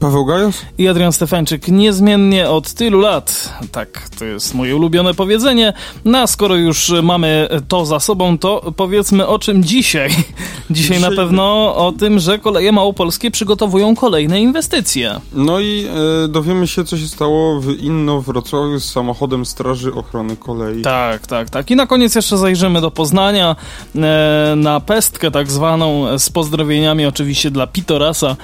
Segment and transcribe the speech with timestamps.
[0.00, 0.62] Paweł Gajos?
[0.78, 3.54] I Adrian Stefańczyk niezmiennie od tylu lat.
[3.72, 5.72] Tak, to jest moje ulubione powiedzenie.
[6.04, 10.10] No a skoro już mamy to za sobą, to powiedzmy o czym dzisiaj.
[10.10, 10.26] Dzisiaj,
[10.70, 11.00] dzisiaj...
[11.00, 15.20] na pewno o tym, że koleje małopolskie przygotowują kolejne inwestycje.
[15.32, 15.86] No i
[16.24, 20.82] e, dowiemy się, co się stało w Inno-Wrocławiu z samochodem Straży Ochrony Kolei.
[20.82, 21.70] Tak, tak, tak.
[21.70, 23.56] I na koniec jeszcze zajrzymy do Poznania
[23.96, 28.36] e, na pestkę tak zwaną z pozdrowieniami oczywiście dla Pitorasa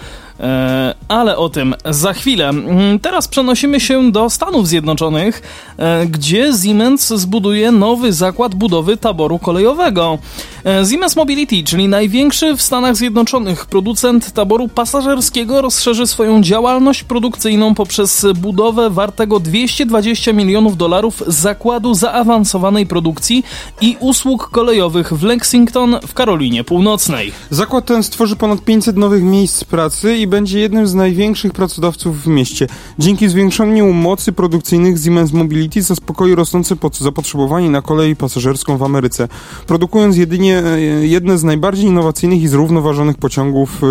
[1.08, 2.48] ale o tym za chwilę.
[2.48, 5.42] Mm, teraz przenosimy się do Stanów Zjednoczonych,
[5.79, 10.18] e, gdzie Siemens zbuduje nowy zakład budowy taboru kolejowego.
[10.66, 17.74] E, Siemens Mobility, czyli największy w Stanach Zjednoczonych producent taboru pasażerskiego, rozszerzy swoją działalność produkcyjną
[17.74, 23.45] poprzez budowę wartego 220 milionów dolarów zakładu zaawansowanej produkcji
[23.80, 27.32] i usług kolejowych w Lexington w Karolinie Północnej.
[27.51, 32.27] Zakład ten stworzy ponad 500 nowych miejsc pracy i będzie jednym z największych pracodawców w
[32.27, 32.66] mieście.
[32.99, 39.29] Dzięki zwiększeniu mocy produkcyjnych Siemens Mobility zaspokoi rosnące zapotrzebowanie na kolej pasażerską w Ameryce,
[39.66, 43.82] produkując jedynie e, jedne z najbardziej innowacyjnych i zrównoważonych pociągów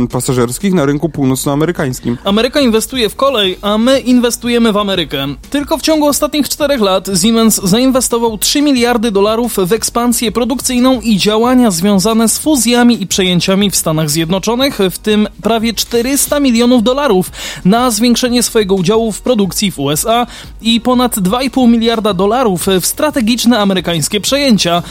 [0.00, 2.18] yy, pasażerskich na rynku północnoamerykańskim.
[2.24, 5.26] Ameryka inwestuje w kolej, a my inwestujemy w Amerykę.
[5.50, 11.16] Tylko w ciągu ostatnich czterech lat Siemens zainwestował 3 miliardy dolarów w ekspansję produkcyjną i
[11.16, 16.82] działania związane z fuzjami i przejęciami w Stanach Zjednoczonych, w tym prawie prawie 400 milionów
[16.82, 17.32] dolarów
[17.64, 20.26] na zwiększenie swojego udziału w produkcji w USA
[20.62, 24.82] i ponad 2,5 miliarda dolarów w strategiczne amerykańskie przejęcia.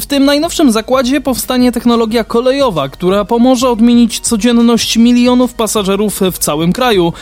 [0.00, 6.72] W tym najnowszym zakładzie powstanie technologia kolejowa, która pomoże odmienić codzienność milionów pasażerów w całym
[6.72, 7.12] kraju.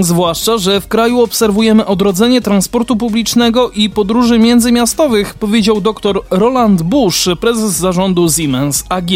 [0.00, 7.28] Zwłaszcza, że w kraju obserwujemy odrodzenie transportu publicznego i podróży międzymiastowych, powiedział dr Roland Bush,
[7.40, 9.10] prezes zarządu Siemens AG.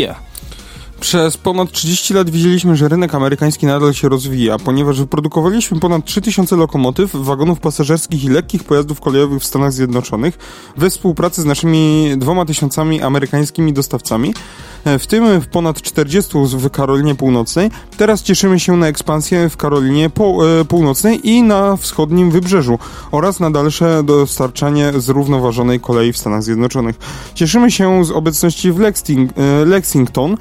[1.01, 6.57] Przez ponad 30 lat widzieliśmy, że rynek amerykański nadal się rozwija, ponieważ wyprodukowaliśmy ponad 3000
[6.57, 10.39] lokomotyw, wagonów pasażerskich i lekkich pojazdów kolejowych w Stanach Zjednoczonych
[10.77, 14.35] we współpracy z naszymi dwoma tysiącami amerykańskimi dostawcami,
[14.85, 17.71] e, w tym w ponad 40 w Karolinie Północnej.
[17.97, 22.79] Teraz cieszymy się na ekspansję w Karolinie e, Północnej i na wschodnim wybrzeżu
[23.11, 26.97] oraz na dalsze dostarczanie zrównoważonej kolei w Stanach Zjednoczonych.
[27.35, 30.37] Cieszymy się z obecności w Lexing e, Lexington,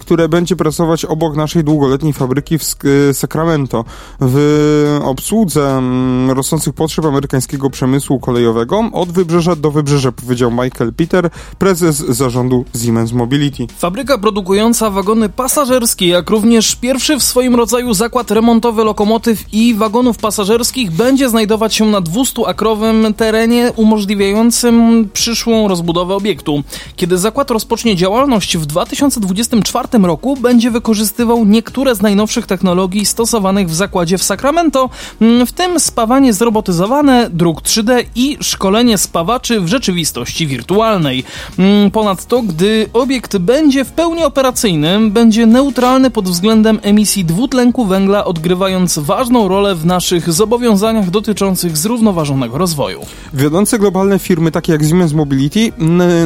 [0.00, 2.64] które będzie pracować obok naszej długoletniej fabryki w
[3.12, 3.84] Sacramento
[4.20, 11.30] w obsłudze mm, rosnących potrzeb amerykańskiego przemysłu kolejowego od wybrzeża do wybrzeża, powiedział Michael Peter,
[11.58, 13.66] prezes zarządu Siemens Mobility.
[13.78, 20.18] Fabryka produkująca wagony pasażerskie, jak również pierwszy w swoim rodzaju zakład remontowy lokomotyw i wagonów
[20.18, 26.62] pasażerskich będzie znajdować się na 200-akrowym terenie umożliwiającym przyszłą rozbudowę obiektu.
[26.96, 33.68] Kiedy zakład rozpocznie działalność w 2024 2024 roku będzie wykorzystywał niektóre z najnowszych technologii stosowanych
[33.68, 34.90] w zakładzie w Sacramento,
[35.20, 41.24] mm, w tym spawanie zrobotyzowane, druk 3D i szkolenie spawaczy w rzeczywistości wirtualnej.
[41.58, 48.24] Mm, ponadto, gdy obiekt będzie w pełni operacyjny, będzie neutralny pod względem emisji dwutlenku węgla,
[48.24, 53.00] odgrywając ważną rolę w naszych zobowiązaniach dotyczących zrównoważonego rozwoju.
[53.34, 55.72] Wiodące globalne firmy takie jak Siemens Mobility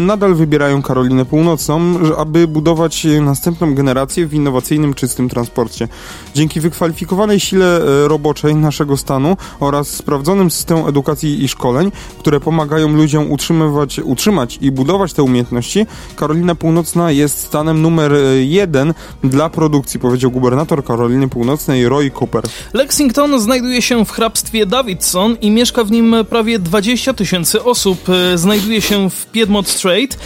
[0.00, 1.80] nadal wybierają Karolinę Północną,
[2.18, 5.88] aby budować następne następną generację w innowacyjnym, czystym transporcie.
[6.34, 12.88] Dzięki wykwalifikowanej sile e, roboczej naszego stanu oraz sprawdzonym systemom edukacji i szkoleń, które pomagają
[12.88, 18.94] ludziom utrzymywać, utrzymać i budować te umiejętności, Karolina Północna jest stanem numer e, jeden
[19.24, 22.44] dla produkcji, powiedział gubernator Karoliny Północnej Roy Cooper.
[22.72, 28.08] Lexington znajduje się w hrabstwie Davidson i mieszka w nim prawie 20 tysięcy osób.
[28.08, 30.18] E, znajduje się w Piedmont Strait,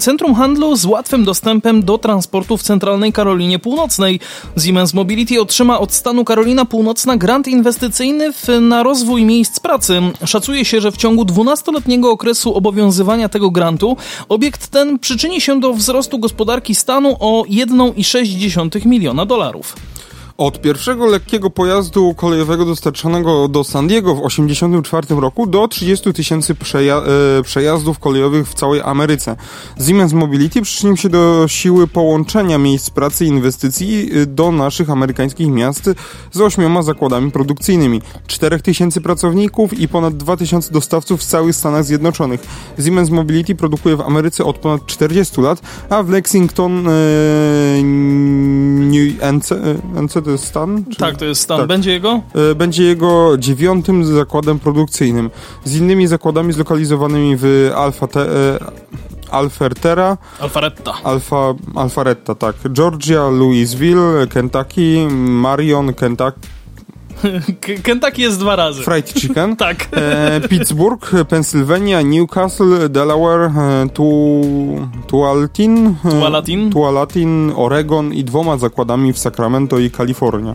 [0.00, 4.20] centrum handlu z łatwym dostępem do transportu transportu w centralnej Karolinie Północnej.
[4.58, 10.00] Siemens Mobility otrzyma od stanu Karolina Północna grant inwestycyjny w, na rozwój miejsc pracy.
[10.24, 13.96] Szacuje się, że w ciągu 12-letniego okresu obowiązywania tego grantu
[14.28, 19.76] obiekt ten przyczyni się do wzrostu gospodarki stanu o 1,6 miliona dolarów.
[20.38, 26.54] Od pierwszego lekkiego pojazdu kolejowego dostarczonego do San Diego w 1984 roku do 30 tysięcy
[26.54, 26.96] przeja
[27.38, 29.36] e, przejazdów kolejowych w całej Ameryce.
[29.86, 35.48] Siemens Mobility przyczynił się do siły połączenia miejsc pracy i inwestycji e, do naszych amerykańskich
[35.48, 35.90] miast
[36.32, 41.84] z ośmioma zakładami produkcyjnymi, 4 tysięcy pracowników i ponad 2 tysiące dostawców w całych Stanach
[41.84, 42.40] Zjednoczonych.
[42.84, 46.92] Siemens Mobility produkuje w Ameryce od ponad 40 lat, a w Lexington e,
[47.82, 49.50] New NC,
[50.02, 50.84] NC to jest stan?
[50.90, 50.96] Czy?
[50.96, 51.58] Tak, to jest stan.
[51.58, 51.66] Tak.
[51.66, 52.20] Będzie jego?
[52.50, 55.30] E, będzie jego dziewiątym zakładem produkcyjnym.
[55.64, 58.58] Z innymi zakładami zlokalizowanymi w Alfa te, e,
[59.30, 60.16] Alfertera.
[60.40, 60.94] Alfaretta.
[61.04, 62.56] Alfa, Alfaretta, tak.
[62.72, 66.53] Georgia, Louisville, Kentucky, Marion, Kentucky.
[67.82, 68.82] Kentucky jest dwa razy.
[68.82, 69.56] Fried chicken.
[69.66, 69.88] tak.
[69.92, 74.42] E, Pittsburgh, Pennsylvania, Newcastle, Delaware, e, tu,
[75.06, 76.70] Tualatin, e, Tualatin.
[76.70, 80.54] Tualatin, Oregon i dwoma zakładami w Sacramento i Kalifornia.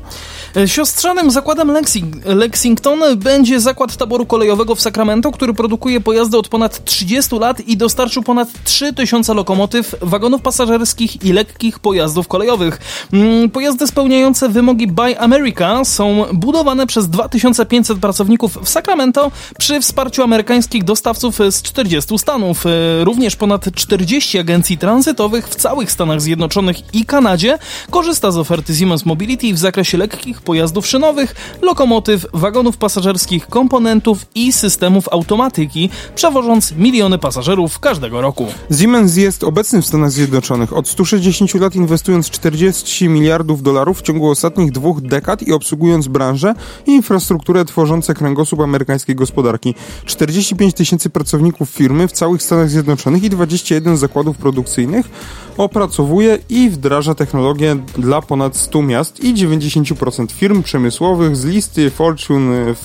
[0.55, 6.47] E, siostrzanym zakładem Lexing Lexington będzie zakład taboru kolejowego w Sacramento, który produkuje pojazdy od
[6.47, 12.79] ponad 30 lat i dostarczył ponad 3000 lokomotyw, wagonów pasażerskich i lekkich pojazdów kolejowych.
[13.13, 16.48] Mm, pojazdy spełniające wymogi Buy America są budowane
[16.87, 22.65] przez 2500 pracowników w Sacramento przy wsparciu amerykańskich dostawców z 40 stanów.
[22.65, 22.69] E,
[23.03, 27.57] również ponad 40 agencji tranzytowych w całych Stanach Zjednoczonych i Kanadzie
[27.89, 34.53] korzysta z oferty Siemens Mobility w zakresie lekkich pojazdów szynowych, lokomotyw, wagonów pasażerskich, komponentów i
[34.53, 38.47] systemów automatyki, przewożąc miliony pasażerów każdego roku.
[38.79, 44.29] Siemens jest obecny w Stanach Zjednoczonych od 160 lat inwestując 40 miliardów dolarów w ciągu
[44.29, 46.38] ostatnich dwóch dekad i obsługując branżę
[46.87, 49.75] i infrastrukturę tworzące kręgosłup amerykańskiej gospodarki.
[50.05, 55.09] 45 tysięcy pracowników firmy w całych Stanach Zjednoczonych i 21 zakładów produkcyjnych
[55.57, 62.75] opracowuje i wdraża technologię dla ponad 100 miast i 90% firm przemysłowych z listy Fortune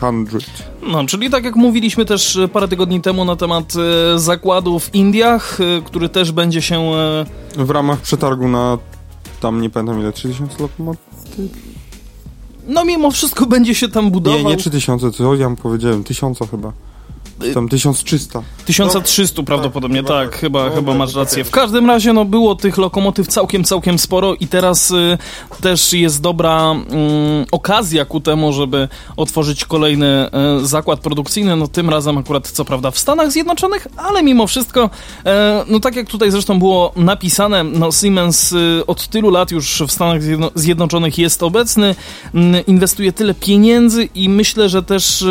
[0.00, 0.70] 500.
[0.82, 5.58] No, czyli tak jak mówiliśmy też parę tygodni temu na temat e, zakładu w Indiach,
[5.60, 6.80] e, który też będzie się...
[6.80, 7.26] E...
[7.56, 8.78] W ramach przetargu na
[9.40, 11.00] tam nie pamiętam ile, 3000 lokomotyw?
[12.70, 14.38] No mimo wszystko będzie się tam budował.
[14.40, 16.72] Nie, nie 3000, co ja powiedziałem, 1000 chyba.
[17.54, 18.42] Tam 1300.
[18.64, 21.44] 1300 no, prawdopodobnie, tak, tak, chyba, no, chyba masz rację.
[21.44, 25.18] W każdym razie, no było tych lokomotyw całkiem, całkiem sporo i teraz y,
[25.60, 30.30] też jest dobra y, okazja ku temu, żeby otworzyć kolejny
[30.62, 34.84] y, zakład produkcyjny, no tym razem akurat co prawda w Stanach Zjednoczonych, ale mimo wszystko,
[34.84, 35.30] y,
[35.66, 39.92] no tak jak tutaj zresztą było napisane, no Siemens y, od tylu lat już w
[39.92, 40.20] Stanach
[40.54, 41.94] Zjednoczonych jest obecny,
[42.34, 45.24] y, inwestuje tyle pieniędzy i myślę, że też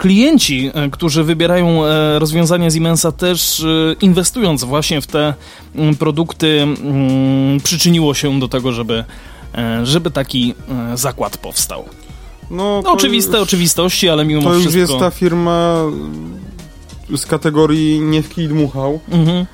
[0.00, 3.66] klienci, e, którzy wybierają e, rozwiązania Siemensa też e,
[4.00, 5.34] inwestując właśnie w te
[5.74, 9.04] mm, produkty mm, przyczyniło się do tego, żeby,
[9.82, 10.54] żeby taki
[10.94, 11.84] zakład powstał.
[12.50, 14.72] No, no oczywiste już, oczywistości, ale mimo to wszystko...
[14.72, 15.84] To już jest ta firma
[17.16, 19.00] z kategorii nie kij dmuchał.
[19.10, 19.46] Mhm.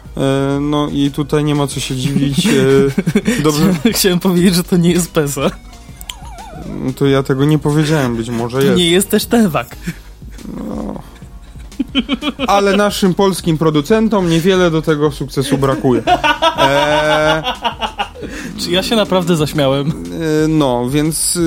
[0.70, 2.48] No i tutaj nie ma co się dziwić.
[3.44, 3.74] Dobrze.
[3.92, 5.50] Chciałem powiedzieć, że to nie jest PESA.
[6.84, 8.76] No to ja tego nie powiedziałem, być może jest.
[8.76, 9.76] Nie jest też Tewak.
[10.56, 10.94] No.
[12.46, 16.02] Ale naszym polskim producentom niewiele do tego sukcesu brakuje.
[16.58, 17.42] Eee,
[18.58, 19.88] Czy ja się naprawdę zaśmiałem?
[20.44, 21.40] E, no, więc y,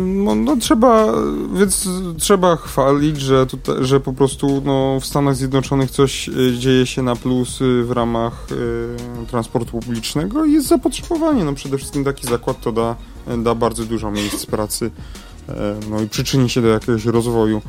[0.00, 1.06] no, no, trzeba,
[1.54, 1.88] więc
[2.18, 7.02] trzeba chwalić, że, tutaj, że po prostu no, w Stanach Zjednoczonych coś y, dzieje się
[7.02, 8.46] na plus w ramach
[9.22, 11.44] y, transportu publicznego i jest zapotrzebowanie.
[11.44, 12.96] No, przede wszystkim taki zakład to da,
[13.38, 14.90] da bardzo dużo miejsc pracy
[15.48, 15.52] e,
[15.90, 17.62] no i przyczyni się do jakiegoś rozwoju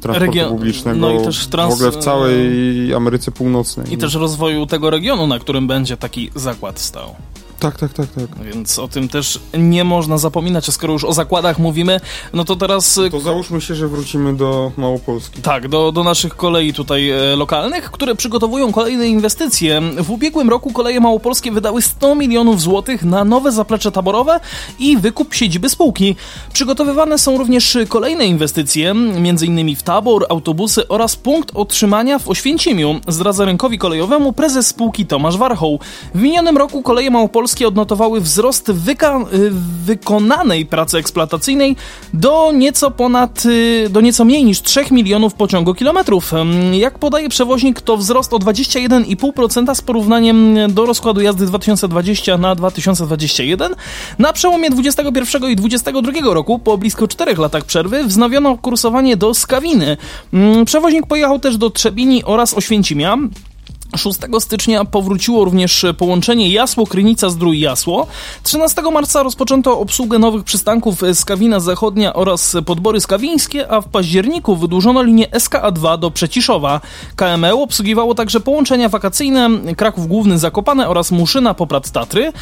[0.00, 3.92] transportu Region, publicznego no trans, w ogóle w całej Ameryce Północnej.
[3.92, 7.14] I też rozwoju tego regionu, na którym będzie taki zakład stał.
[7.60, 8.44] Tak, tak, tak, tak.
[8.44, 12.00] Więc o tym też nie można zapominać, a skoro już o zakładach mówimy,
[12.32, 12.98] no to teraz...
[12.98, 15.42] Y, to załóżmy się, że wrócimy do Małopolski.
[15.42, 19.80] Tak, do, do naszych kolei tutaj e, lokalnych, które przygotowują kolejne inwestycje.
[19.80, 24.40] W ubiegłym roku koleje małopolskie wydały 100 milionów złotych na nowe zaplecze taborowe
[24.78, 26.16] i wykup siedziby spółki.
[26.52, 29.76] Przygotowywane są również kolejne inwestycje, m.in.
[29.76, 33.00] w tabor, autobusy oraz punkt otrzymania w Oświęcimiu.
[33.08, 35.80] Zdradza rynkowi kolejowemu prezes spółki Tomasz Warchoł.
[36.14, 39.50] W minionym roku koleje małopolskie polskie odnotowały wzrost wyka- y,
[39.84, 41.76] wykonanej pracy eksploatacyjnej
[42.14, 46.32] do nieco ponad, y, do nieco mniej niż 3 milionów pociągokilometrów.
[46.72, 53.74] Jak podaje przewoźnik, to wzrost o 21,5% z porównaniem do rozkładu jazdy 2020 na 2021.
[54.18, 59.96] Na przełomie 21 i 22 roku, po blisko 4 latach przerwy, wznowiono kursowanie do Skawiny.
[60.66, 63.16] Przewoźnik pojechał też do Trzebini oraz Oświęcimia.
[63.96, 68.06] 6 stycznia powróciło również połączenie Jasło-Krynica-Zdrój-Jasło.
[68.42, 75.02] 13 marca rozpoczęto obsługę nowych przystanków Skawina Zachodnia oraz Podbory Skawińskie, a w październiku wydłużono
[75.02, 76.80] linię SKA2 do Przeciszowa.
[77.16, 82.32] KML obsługiwało także połączenia wakacyjne Kraków Główny Zakopane oraz Muszyna Poprad Tatry.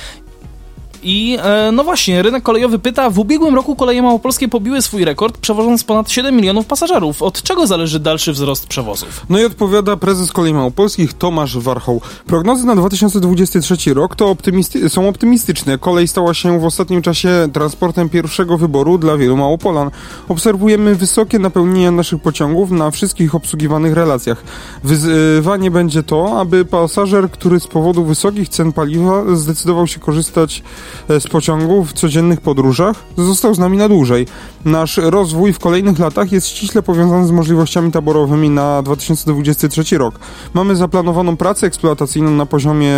[1.03, 5.39] I e, no właśnie, rynek kolejowy pyta, w ubiegłym roku koleje małopolskie pobiły swój rekord,
[5.39, 7.23] przewożąc ponad 7 milionów pasażerów.
[7.23, 9.27] Od czego zależy dalszy wzrost przewozów?
[9.29, 12.01] No i odpowiada prezes kolei małopolskich Tomasz Warchoł.
[12.27, 15.79] Prognozy na 2023 rok to optymisty są optymistyczne.
[15.79, 19.91] Kolej stała się w ostatnim czasie transportem pierwszego wyboru dla wielu Małopolan.
[20.29, 24.43] Obserwujemy wysokie napełnienie naszych pociągów na wszystkich obsługiwanych relacjach.
[24.85, 30.63] Wyzwanie będzie to, aby pasażer, który z powodu wysokich cen paliwa zdecydował się korzystać
[31.09, 34.27] z pociągów w codziennych podróżach, został z nami na dłużej.
[34.65, 40.19] Nasz rozwój w kolejnych latach jest ściśle powiązany z możliwościami taborowymi na 2023 rok.
[40.55, 42.95] Mamy zaplanowaną pracę eksploatacyjną na poziomie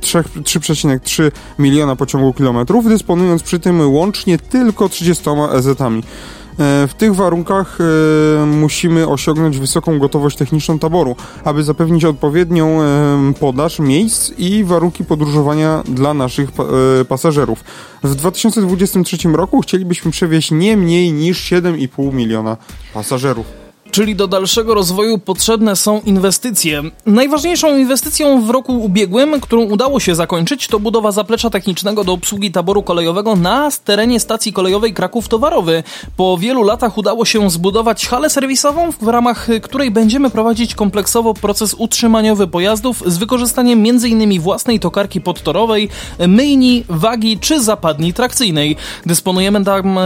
[0.00, 6.02] 3,3 miliona pociągu kilometrów, dysponując przy tym łącznie tylko 30 ezetami.
[6.60, 13.32] E, w tych warunkach e, musimy osiągnąć wysoką gotowość techniczną taboru, aby zapewnić odpowiednią e,
[13.40, 16.50] podaż miejsc i warunki podróżowania dla naszych
[17.08, 17.64] pasażerów.
[18.02, 22.56] W 2023 roku chcielibyśmy przewieźć nie mniej niż 7,5 miliona
[22.94, 23.59] pasażerów.
[23.90, 26.82] Czyli do dalszego rozwoju potrzebne są inwestycje.
[27.06, 32.52] Najważniejszą inwestycją w roku ubiegłym, którą udało się zakończyć, to budowa zaplecza technicznego do obsługi
[32.52, 35.82] taboru kolejowego na terenie stacji kolejowej Kraków Towarowy.
[36.16, 41.74] Po wielu latach udało się zbudować halę serwisową, w ramach której będziemy prowadzić kompleksowo proces
[41.78, 44.40] utrzymaniowy pojazdów z wykorzystaniem m.in.
[44.40, 45.88] własnej tokarki podtorowej,
[46.28, 48.76] myjni, wagi czy zapadni trakcyjnej.
[49.06, 50.02] Dysponujemy tam, e,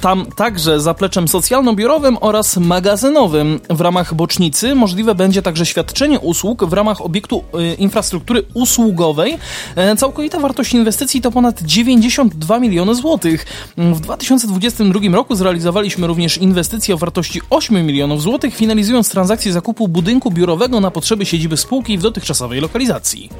[0.00, 3.60] tam także zapleczem socjalno-biurowym oraz magazyn magazynowym.
[3.70, 9.38] W ramach bocznicy możliwe będzie także świadczenie usług w ramach obiektu y, infrastruktury usługowej.
[9.76, 13.46] E, całkowita wartość inwestycji to ponad 92 miliony złotych.
[13.76, 20.30] W 2022 roku zrealizowaliśmy również inwestycje o wartości 8 milionów złotych, finalizując transakcję zakupu budynku
[20.30, 23.30] biurowego na potrzeby siedziby spółki w dotychczasowej lokalizacji.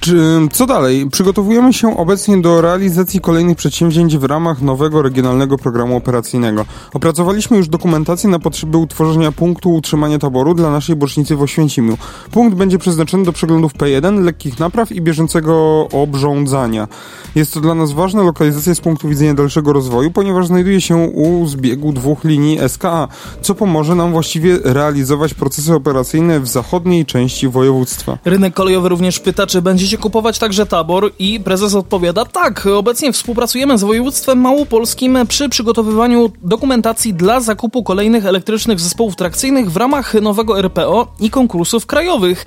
[0.00, 1.10] Czy, co dalej?
[1.10, 6.64] Przygotowujemy się obecnie do realizacji kolejnych przedsięwzięć w ramach nowego regionalnego programu operacyjnego.
[6.94, 11.98] Opracowaliśmy już dokumentację na potrzeby utworzenia punktu utrzymania taboru dla naszej bocznicy w Oświęcimiu.
[12.30, 16.88] Punkt będzie przeznaczony do przeglądów P1, lekkich napraw i bieżącego obrządzania.
[17.34, 21.46] Jest to dla nas ważna lokalizacja z punktu widzenia dalszego rozwoju, ponieważ znajduje się u
[21.46, 23.08] zbiegu dwóch linii SKA,
[23.42, 28.18] co pomoże nam właściwie realizować procesy operacyjne w zachodniej części województwa.
[28.24, 32.66] Rynek kolejowy również pyta, czy będziecie kupować także tabor i prezes odpowiada tak.
[32.66, 39.76] Obecnie współpracujemy z województwem małopolskim przy przygotowywaniu dokumentacji dla zakupu kolejnych elektrycznych zespołów trakcyjnych w
[39.76, 42.44] ramach nowego RPO i konkursów krajowych.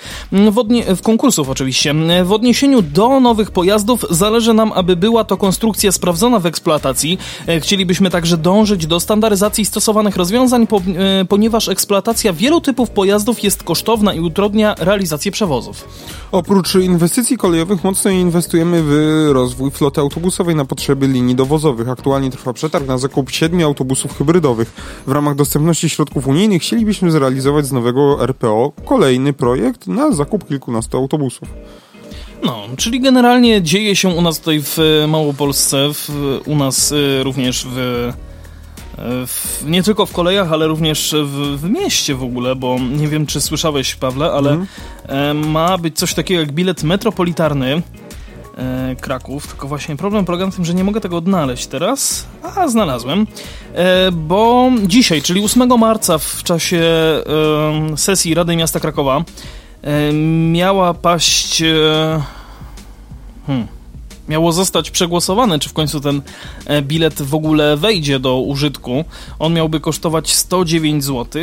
[0.51, 1.93] W, odnie- w konkursów oczywiście.
[2.23, 7.17] W odniesieniu do nowych pojazdów zależy nam, aby była to konstrukcja sprawdzona w eksploatacji.
[7.61, 13.63] Chcielibyśmy także dążyć do standaryzacji stosowanych rozwiązań, po- e, ponieważ eksploatacja wielu typów pojazdów jest
[13.63, 15.87] kosztowna i utrudnia realizację przewozów.
[16.31, 21.89] Oprócz inwestycji kolejowych mocno inwestujemy w rozwój floty autobusowej na potrzeby linii dowozowych.
[21.89, 24.73] Aktualnie trwa przetarg na zakup siedmiu autobusów hybrydowych.
[25.07, 30.97] W ramach dostępności środków unijnych chcielibyśmy zrealizować z nowego RPO kolejny projekt na zakup kilkunastu
[30.97, 31.49] autobusów.
[32.43, 34.77] No, czyli generalnie dzieje się u nas tutaj w
[35.07, 36.09] Małopolsce, w,
[36.45, 38.11] u nas y, również w,
[39.27, 43.25] w, nie tylko w kolejach, ale również w, w, mieście w ogóle, bo nie wiem,
[43.25, 44.67] czy słyszałeś, Pawle, ale mm.
[45.03, 47.81] e, ma być coś takiego jak bilet metropolitarny
[48.55, 52.67] e, Kraków, tylko właśnie problem polega na tym, że nie mogę tego odnaleźć teraz, a
[52.67, 53.27] znalazłem,
[53.73, 57.23] e, bo dzisiaj, czyli 8 marca w czasie e,
[57.97, 59.23] sesji Rady Miasta Krakowa
[60.51, 61.63] miała paść...
[63.47, 63.74] Hmm
[64.29, 66.21] miało zostać przegłosowane, czy w końcu ten
[66.65, 69.05] e, bilet w ogóle wejdzie do użytku.
[69.39, 71.41] On miałby kosztować 109 zł.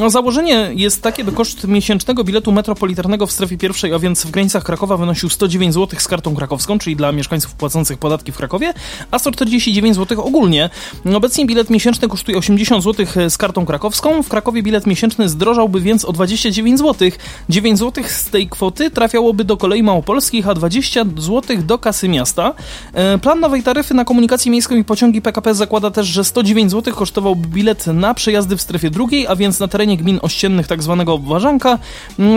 [0.00, 4.30] No, założenie jest takie, by koszt miesięcznego biletu metropolitarnego w strefie pierwszej, a więc w
[4.30, 8.74] granicach Krakowa wynosił 109 zł z kartą krakowską, czyli dla mieszkańców płacących podatki w Krakowie,
[9.10, 10.70] a 149 zł ogólnie.
[11.14, 14.22] Obecnie bilet miesięczny kosztuje 80 zł z kartą krakowską.
[14.22, 17.10] W Krakowie bilet miesięczny zdrożałby więc o 29 zł.
[17.48, 22.54] 9 zł z tej kwoty trafiałoby do kolei małopolskich, a 20 zł do kasy miasta.
[22.92, 26.94] E, plan nowej taryfy na komunikację miejską i pociągi PKP zakłada też, że 109 zł
[26.94, 30.96] kosztowałby bilet na przejazdy w strefie drugiej, a więc na terenie gmin ościennych tzw.
[30.98, 31.78] Tak obważanka,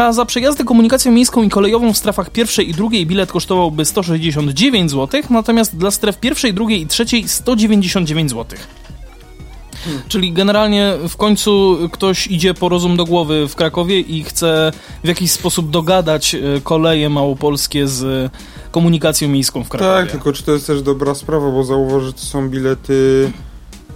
[0.01, 4.91] a za przejazdy komunikacją miejską i kolejową w strefach pierwszej i drugiej bilet kosztowałby 169
[4.91, 8.57] zł, natomiast dla stref pierwszej, drugiej i trzeciej 199 zł.
[10.07, 14.71] Czyli generalnie w końcu ktoś idzie po rozum do głowy w Krakowie i chce
[15.03, 18.31] w jakiś sposób dogadać e, koleje małopolskie z
[18.81, 20.01] komunikacją miejską w Krakowie.
[20.01, 23.31] Tak, tylko czy to jest też dobra sprawa, bo zauważ, że to są bilety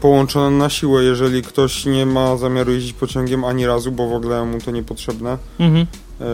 [0.02, 4.46] połączone na siłę, jeżeli ktoś nie ma zamiaru jeździć pociągiem ani razu, bo w ogóle
[4.46, 5.86] mu to niepotrzebne, Mhm.
[6.22, 6.26] e,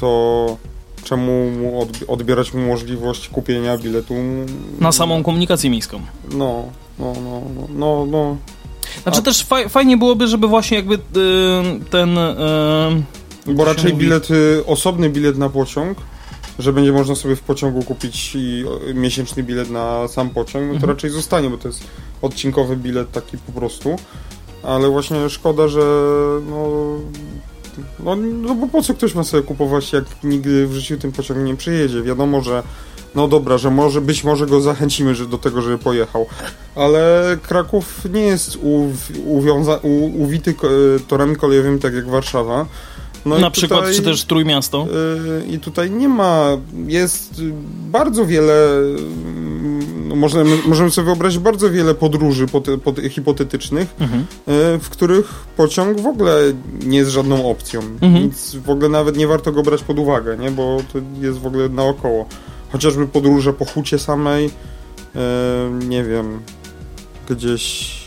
[0.00, 0.56] to
[1.04, 4.14] czemu mu odb- odbierać mu możliwość kupienia biletu?
[4.80, 6.00] Na samą komunikację miejską.
[6.34, 6.64] No,
[6.98, 8.36] no, no, no, no, no.
[9.02, 10.98] Znaczy A- też faj, fajnie byłoby, żeby właśnie jakby y,
[11.90, 12.18] ten...
[12.18, 14.28] Y, Bo raczej bilet,
[14.66, 15.98] osobny bilet na pociąg,
[16.58, 18.36] że będzie można sobie w pociągu kupić
[18.68, 20.90] o, miesięczny bilet na sam pociąg, no to Mhm.
[20.90, 21.80] raczej zostanie, bo to jest
[22.22, 23.96] odcinkowy bilet taki po prostu.
[24.62, 25.80] Ale właśnie szkoda, że
[26.50, 26.68] no,
[28.04, 31.46] no, no bo po co ktoś ma sobie kupować, jak nigdy w życiu tym pociągiem
[31.46, 32.02] nie przyjedzie.
[32.02, 32.62] Wiadomo, że
[33.14, 36.26] no dobra, że może być może go zachęcimy że, do tego, żeby pojechał.
[36.74, 38.92] Ale Kraków nie jest uw,
[39.26, 40.68] uwiąza, u, uwity ko-
[41.08, 42.66] torami kolejowymi tak jak Warszawa.
[43.26, 44.86] No na przykład, tutaj, czy też Trójmiasto.
[45.42, 46.46] y, I tutaj nie ma,
[46.86, 47.42] jest
[47.90, 48.96] bardzo wiele, y,
[50.08, 54.20] no możemy, możemy sobie wyobrazić bardzo wiele podróży pot, pot, hipotetycznych, Mhm.
[54.22, 54.24] y,
[54.78, 55.26] w których
[55.56, 56.40] pociąg w ogóle
[56.86, 57.80] nie jest żadną opcją.
[57.80, 58.14] Mhm.
[58.24, 60.50] Nic w ogóle nawet nie warto go brać pod uwagę, nie?
[60.50, 62.26] bo to jest w ogóle naokoło.
[62.72, 66.40] Chociażby podróże po hucie samej, y, nie wiem,
[67.30, 68.01] gdzieś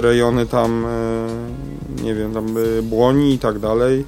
[0.00, 4.04] rejony tam, e, nie wiem, tam e, Błoni i tak dalej.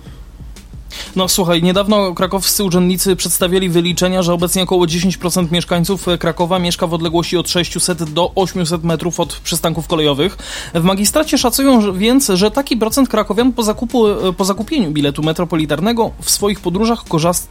[1.17, 6.95] No słuchaj, niedawno krakowscy urzędnicy przedstawili wyliczenia, że obecnie około 10% mieszkańców Krakowa mieszka w
[6.95, 10.37] odległości od 600 do 800 metrów od przystanków kolejowych.
[10.75, 14.05] W magistracie szacują więc, że taki procent krakowian po, zakupu,
[14.37, 17.05] po zakupieniu biletu metropolitarnego w swoich podróżach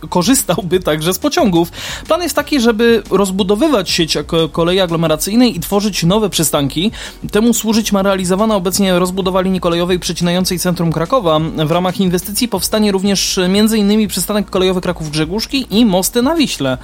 [0.10, 1.72] korzystałby także z pociągów.
[2.08, 4.18] Plan jest taki, żeby rozbudowywać sieć
[4.52, 6.92] kolei aglomeracyjnej i tworzyć nowe przystanki.
[7.32, 11.40] Temu służyć ma realizowana obecnie rozbudowa linii kolejowej przecinającej centrum Krakowa.
[11.40, 14.08] W ramach inwestycji powstanie również m.in.
[14.08, 16.78] przystanek kolejowy Kraków-Grzegórzki i mosty na Wiśle.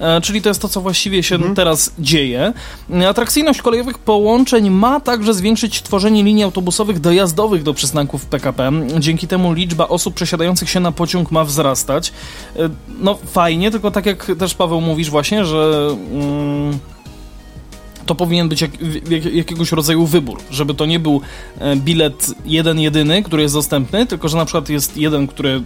[0.00, 2.52] E, czyli to jest to, co właściwie się teraz dzieje.
[2.90, 8.72] E, Atrakcyjność kolejowych połączeń ma także zwiększyć tworzenie linii autobusowych dojazdowych do przystanków PKP.
[8.98, 12.12] Dzięki temu liczba osób przesiadających się na pociąg ma wzrastać.
[12.56, 12.68] E,
[13.00, 15.88] no fajnie, tylko tak jak też Paweł mówisz właśnie, że...
[16.12, 16.78] Mm,
[18.06, 18.70] to powinien być jak,
[19.10, 21.20] jak, jakiegoś rodzaju wybór, żeby to nie był
[21.76, 25.62] bilet jeden jedyny, który jest dostępny, tylko że na przykład jest jeden, który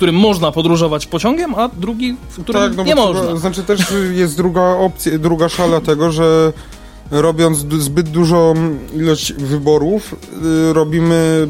[0.00, 3.22] którym można podróżować pociągiem, a drugi, w którym Tak, no nie można.
[3.22, 3.80] trzeba, znaczy też
[4.12, 6.52] jest druga opcja, druga szala tego, że
[7.10, 8.54] robiąc zbyt dużą
[8.96, 10.14] ilość wyborów,
[10.70, 11.48] y, robimy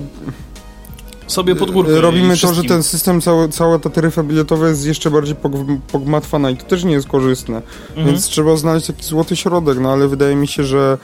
[1.26, 1.92] Sobie pod górkę.
[1.92, 5.78] y, robimy to, że ten system, cały, cała ta taryfa biletowa jest jeszcze bardziej pog-
[5.92, 7.62] pogmatwana i to też nie jest korzystne.
[7.88, 8.06] Mhm.
[8.06, 10.98] Więc trzeba znaleźć taki złoty środek, no ale wydaje mi się, że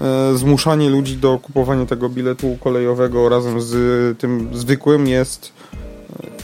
[0.00, 5.52] e, zmuszanie ludzi do kupowania tego biletu kolejowego razem z tym zwykłym jest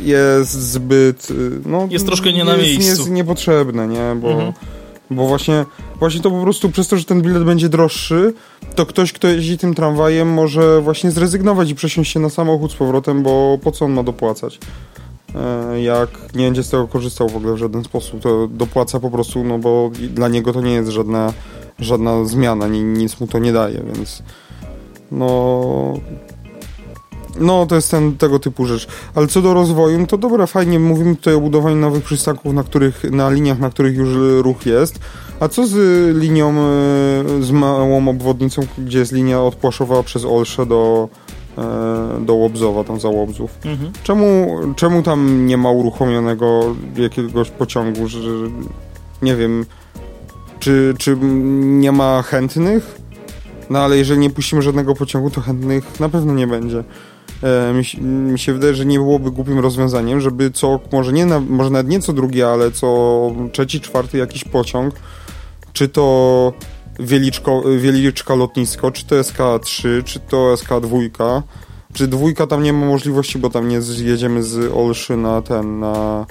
[0.00, 1.34] jest zbyt y,
[1.66, 2.88] no, Jest troszkę nie na jest, miejscu.
[3.00, 4.16] jest niepotrzebne, nie?
[4.20, 4.52] Bo, Mhm.
[5.10, 5.64] bo właśnie,
[5.98, 8.34] właśnie to po prostu przez to, że ten bilet będzie droższy,
[8.74, 12.74] to ktoś, kto jeździ tym tramwajem może właśnie zrezygnować i przesiąść się na samochód z
[12.74, 14.58] powrotem, bo po co on ma dopłacać?
[15.34, 19.10] E, Jak nie będzie z tego korzystał w ogóle w żaden sposób, to dopłaca po
[19.10, 21.32] prostu, no bo dla niego to nie jest żadna,
[21.78, 24.22] żadna zmiana, ni, nic mu to nie daje, więc
[25.10, 25.94] no...
[27.40, 28.88] No, to jest ten, tego typu rzecz.
[29.14, 32.62] Ale co do rozwoju, no to dobra, fajnie, mówimy tutaj o budowaniu nowych przystanków, na,
[32.62, 34.08] których, na liniach, na których już
[34.42, 34.98] ruch jest.
[35.40, 35.76] A co z
[36.16, 36.54] linią, e,
[37.40, 41.08] z małą obwodnicą, gdzie jest linia od Płaszowa przez Olsze do,
[41.58, 43.50] e, do Łobzowa, tam za Łobzów?
[43.64, 43.92] Mhm.
[44.02, 48.20] Czemu, czemu tam nie ma uruchomionego jakiegoś pociągu, że
[49.22, 49.66] nie wiem,
[50.58, 51.16] czy, czy
[51.60, 53.06] nie ma chętnych?
[53.70, 56.84] No ale jeżeli nie puścimy żadnego pociągu, to chętnych na pewno nie będzie.
[57.42, 61.40] E, mi, mi się wydaje, że nie byłoby głupim rozwiązaniem, żeby co, może nie na,
[61.40, 64.94] może nawet nie co drugi, ale co trzeci, czwarty jakiś pociąg,
[65.72, 66.52] czy to
[67.00, 71.42] Wieliczko, Wieliczka lotnisko, czy to SK3, czy to SK2,
[71.92, 76.26] czy dwójka tam nie ma możliwości, bo tam nie zjedziemy z Olszy na ten, na,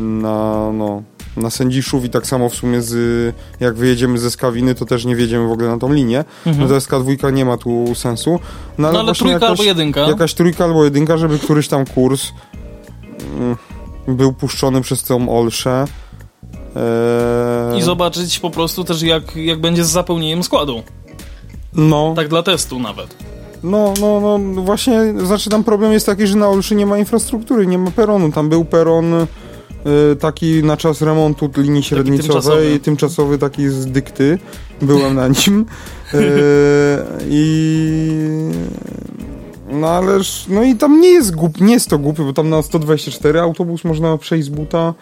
[0.00, 1.02] na, no,
[1.36, 5.16] na Sędziszów i tak samo w sumie z, jak wyjedziemy ze Skawiny, to też nie
[5.16, 6.24] wjedziemy w ogóle na tą linię.
[6.46, 6.68] Mhm.
[6.68, 8.30] No to SK2 nie ma tu sensu.
[8.30, 8.38] No
[8.78, 10.00] No ale, ale właśnie trójka jakaś, albo jedynka.
[10.00, 12.22] jakaś trójka albo jedynka, żeby któryś tam kurs
[13.40, 13.56] mm,
[14.08, 15.84] był puszczony przez tą Olszę.
[16.76, 20.82] Eee, I zobaczyć po prostu też jak, jak będzie z zapełnieniem składu.
[21.72, 23.16] no, Tak dla testu nawet.
[23.62, 27.66] no, no, no, właśnie, znaczy tam problem jest taki, że na Olszy nie ma infrastruktury,
[27.66, 28.32] nie ma peronu.
[28.32, 29.26] Tam był peron
[30.20, 32.80] taki na czas remontu linii średnicowej, tymczasowy.
[32.80, 34.38] tymczasowy taki z dykty,
[34.82, 35.64] byłem na nim.
[36.14, 36.18] Y,
[37.28, 38.14] i
[39.70, 42.62] no ależ, no i tam nie jest głup, nie jest to głupie, bo tam na
[42.62, 44.94] 124 autobus można przejść z buta,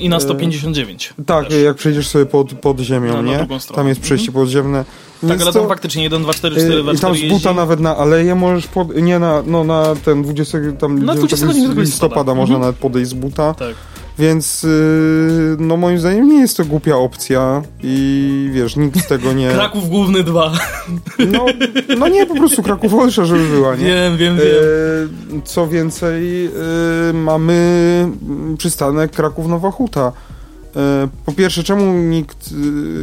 [0.00, 1.14] I na 159.
[1.26, 1.62] tak, też.
[1.62, 3.60] jak przejdziesz sobie pod, pod ziemią, No, na nie?
[3.60, 3.76] stronę.
[3.76, 4.84] Tam jest przejście podziemne.
[5.20, 7.32] Tak, ale to- tam faktycznie 1, 2, 4, 4, y, 2, I tam 4 z
[7.32, 11.18] buta nawet na aleję możesz pod, nie na, no na ten 20, tam Na gdzie-
[11.18, 11.80] 20 tam listopada.
[11.82, 12.60] listopada można Mhm.
[12.60, 13.54] nawet podejść z buta.
[13.54, 13.74] Tak.
[14.18, 19.32] Więc y, no moim zdaniem nie jest to głupia opcja i wiesz, nikt z tego
[19.32, 19.50] nie...
[19.54, 20.52] Kraków Główny 2.
[21.32, 21.46] No,
[21.98, 23.84] no nie, po prostu Kraków Olsza, żeby była, nie?
[23.84, 24.46] Wiem, wiem, wiem.
[25.38, 26.50] E, co więcej, e,
[27.12, 28.08] mamy
[28.58, 30.12] przystanek Kraków-Nowa Huta.
[30.76, 32.54] E, po pierwsze, czemu nikt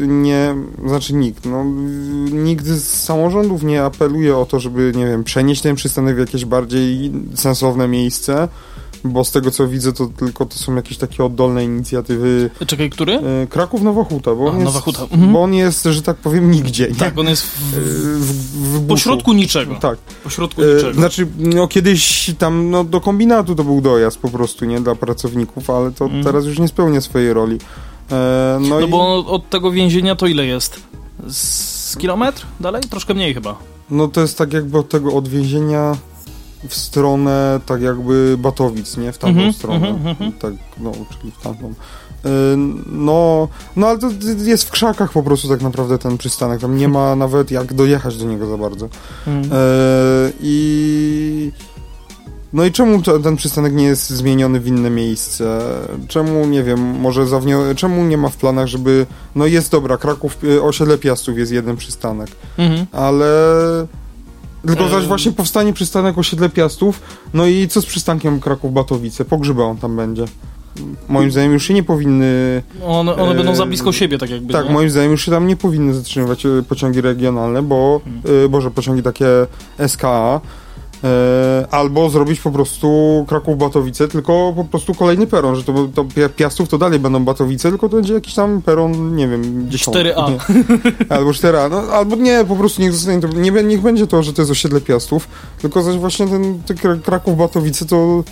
[0.08, 0.56] nie,
[0.88, 5.62] znaczy nikt, no, y, nikt z samorządów nie apeluje o to, żeby, nie wiem, przenieść
[5.62, 8.48] ten przystanek w jakieś bardziej sensowne miejsce,
[9.04, 12.50] bo z tego co widzę, to tylko to są jakieś takie oddolne inicjatywy.
[12.68, 13.14] Czekaj, który?
[13.14, 15.34] E, Kraków-Nowa Huta, bo A, on jest, Nowa Huta, mhm.
[15.34, 16.88] bo on jest, że tak powiem, nigdzie.
[16.88, 16.96] Nie?
[16.96, 19.04] Tak, on jest E, w, w, w po buszu.
[19.04, 19.76] środku niczego.
[19.76, 19.98] Tak.
[20.24, 20.94] Po środku E, niczego.
[20.94, 24.82] Znaczy, no kiedyś tam no, do kombinatu to był dojazd po prostu, nie?
[24.82, 26.24] Dla pracowników, ale to Mm.
[26.24, 27.58] teraz już nie spełnia swojej roli.
[28.12, 30.80] E, no, No i, bo od tego więzienia to ile jest?
[31.30, 32.82] Z kilometr dalej?
[32.90, 33.58] Troszkę mniej chyba.
[33.90, 35.98] no to jest tak jakby od tego odwięzienia
[36.68, 39.12] w stronę tak jakby Batowic, nie?
[39.12, 39.88] W tamtą Mhm, stronę.
[39.90, 40.32] mhm, mhm.
[40.34, 41.74] Tak, no, czyli w tamtą.
[42.26, 42.30] E,
[42.92, 44.08] No, no ale to
[44.46, 46.60] jest w krzakach po prostu tak naprawdę ten przystanek.
[46.62, 48.90] Tam nie ma nawet jak dojechać do niego za bardzo.
[49.28, 49.54] Mhm.
[49.54, 49.58] E,
[50.42, 51.52] I.
[52.54, 55.60] No i czemu to, ten przystanek nie jest zmieniony w inne miejsce?
[56.08, 57.76] Czemu, nie wiem, może zawnio...
[57.76, 59.06] czemu nie ma w planach, żeby...
[59.36, 62.86] No jest dobra, Kraków, y, osiedle Piastów jest jeden przystanek, Mhm.
[62.92, 63.26] ale...
[64.68, 67.02] Tylko zaś właśnie powstanie przystanek osiedle Piastów,
[67.34, 69.26] no i co z przystankiem Kraków-Batowice?
[69.26, 70.26] Pogrzyba on tam będzie.
[71.10, 72.64] Moim zdaniem już się nie powinny...
[72.88, 74.54] One, one E, będą za blisko siebie, tak jakby.
[74.54, 74.74] Tak, nie?
[74.74, 78.46] moim zdaniem już się tam nie powinny zatrzymywać e, pociągi regionalne, bo, Hmm.
[78.46, 79.28] e, boże, pociągi takie
[79.88, 80.42] SKA,
[81.72, 82.88] albo zrobić po prostu
[83.28, 87.70] Kraków-Batowice, tylko po prostu kolejny peron, że to, to Pia- Piastów to dalej będą Batowice,
[87.70, 90.00] tylko to będzie jakiś tam peron, nie wiem, dziesiąty.
[90.00, 90.30] 4A.
[90.30, 90.38] Nie.
[91.18, 94.34] Albo 4A, no, albo nie, po prostu niech zostanie to, nie, niech będzie to, że
[94.34, 95.28] to jest osiedle Piastów,
[95.62, 98.24] tylko zaś właśnie ten, ten Kra- Kraków-Batowice to,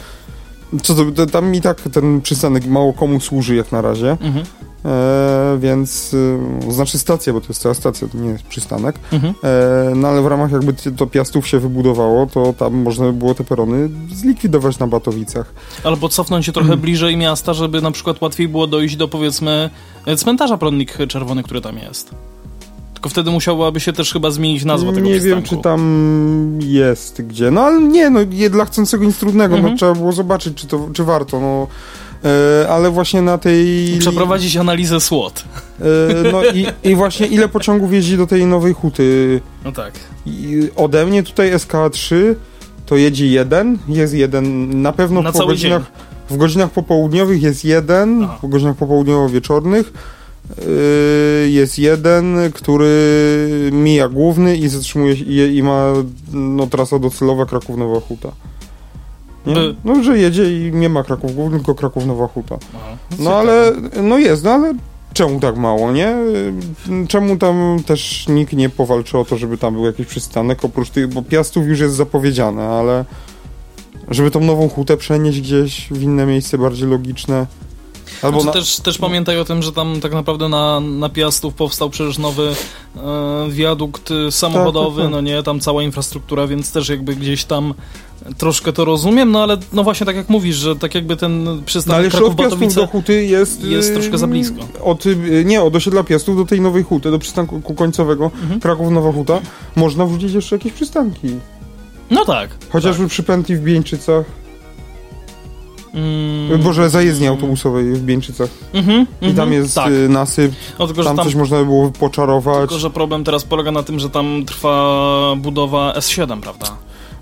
[0.84, 4.12] co to, tam i tak ten przystanek mało komu służy jak na razie.
[4.22, 4.46] Mhm.
[4.86, 6.38] E, więc y,
[6.70, 8.96] znaczy stacja, bo to jest cała stacja, to nie jest przystanek.
[9.12, 9.34] Mhm.
[9.44, 13.36] E, no ale w ramach jakby to Piastów się wybudowało, to tam można by było
[13.36, 15.54] te perony zlikwidować na Batowicach.
[15.84, 19.70] Albo cofnąć się trochę bliżej miasta, żeby na przykład łatwiej było dojść do powiedzmy
[20.06, 22.10] e, cmentarza Pronnik Czerwony, który tam jest.
[22.94, 25.50] Tylko wtedy musiałaby się też chyba zmienić nazwa tego nie przystanku.
[25.50, 27.52] wiem, czy tam jest gdzie.
[27.52, 29.74] No ale nie, no dla chcącego nic trudnego, Mhm.
[29.74, 31.68] no trzeba było zobaczyć, czy, to, czy warto, no.
[32.26, 33.96] E, ale właśnie na tej...
[34.00, 35.44] Przeprowadzić analizę SWOT.
[35.82, 35.84] E,
[36.32, 39.42] no i, i właśnie ile pociągów jeździ do tej nowej huty?
[39.66, 39.94] No tak.
[40.26, 42.16] I ode mnie tutaj SK3
[42.86, 45.92] to jedzie jeden, jest jeden, na pewno Na po godzinach,
[46.30, 48.38] w godzinach popołudniowych jest jeden, Aha.
[48.44, 49.94] w godzinach popołudniowo-wieczornych
[50.58, 55.94] yy, jest jeden, który mija główny i zatrzymuje i, i ma
[56.34, 58.32] no, trasa docelowa Kraków-Nowa Huta.
[59.54, 59.76] Nie?
[59.86, 62.58] No, że jedzie i nie ma Kraków główny, tylko Kraków-Nowa Huta.
[62.76, 62.98] Aha.
[63.20, 63.72] No ale,
[64.04, 64.74] no jest, no ale
[65.14, 66.16] czemu tak mało, nie?
[67.08, 71.08] Czemu tam też nikt nie powalczy o to, żeby tam był jakiś przystanek, oprócz tych,
[71.08, 73.06] bo Piastów już jest zapowiedziane, ale
[74.10, 77.46] żeby tą nową hutę przenieść gdzieś w inne miejsce bardziej logiczne.
[78.22, 81.54] Albo Znaczy, na, też, też pamiętaj o tym, że tam tak naprawdę na, na Piastów
[81.54, 82.56] powstał przecież nowy
[82.98, 83.02] e,
[83.50, 85.12] wiadukt e, samochodowy, Tak, tak, tak.
[85.12, 87.74] no nie, tam cała infrastruktura, więc też jakby gdzieś tam
[88.38, 91.58] troszkę to rozumiem, no ale no właśnie tak jak mówisz, że tak jakby ten no,
[91.66, 93.64] przystanek Piastów Kraków-Batowice do huty jest...
[93.64, 94.56] jest troszkę za blisko.
[94.84, 98.60] Od, yy, nie, od osiedla Piastów do tej nowej huty, do przystanku końcowego, Mhm.
[98.60, 99.40] Kraków-Nowa Huta,
[99.76, 101.28] można wrzucić jeszcze jakieś przystanki.
[102.12, 102.50] No tak.
[102.70, 104.26] Chociażby przy pętli w Bieńczycach.
[106.50, 108.50] Mm, Boże, zajezdni autobusowej w Bieńczycach.
[108.74, 109.92] mhm, I tam mhm, jest Tak.
[109.92, 112.60] y, nasyp, No, tylko, tam, tam, coś można by było poczarować.
[112.60, 116.66] tylko, że problem teraz polega na tym, że tam trwa budowa S7, prawda?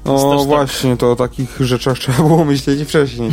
[0.06, 3.30] No właśnie, to o takich rzeczach trzeba było myśleć wcześniej.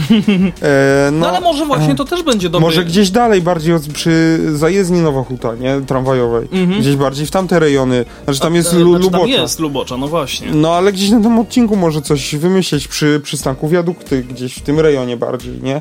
[0.63, 2.67] E, No, no, ale może właśnie to też będzie dobry...
[2.67, 5.81] może gdzieś dalej, bardziej od, przy zajezdni Nowa Huta, nie?
[5.87, 6.49] Tramwajowej.
[6.53, 6.81] Mhm.
[6.81, 8.05] Gdzieś bardziej w tamte rejony.
[8.25, 9.41] Znaczy tam jest E, Lu- znaczy, tam Lubocza.
[9.43, 10.49] jest Lubocza, no właśnie.
[10.53, 14.81] No ale gdzieś na tym odcinku może coś wymyśleć przy przystanku wiadukty, gdzieś w tym
[14.81, 15.81] rejonie bardziej, nie?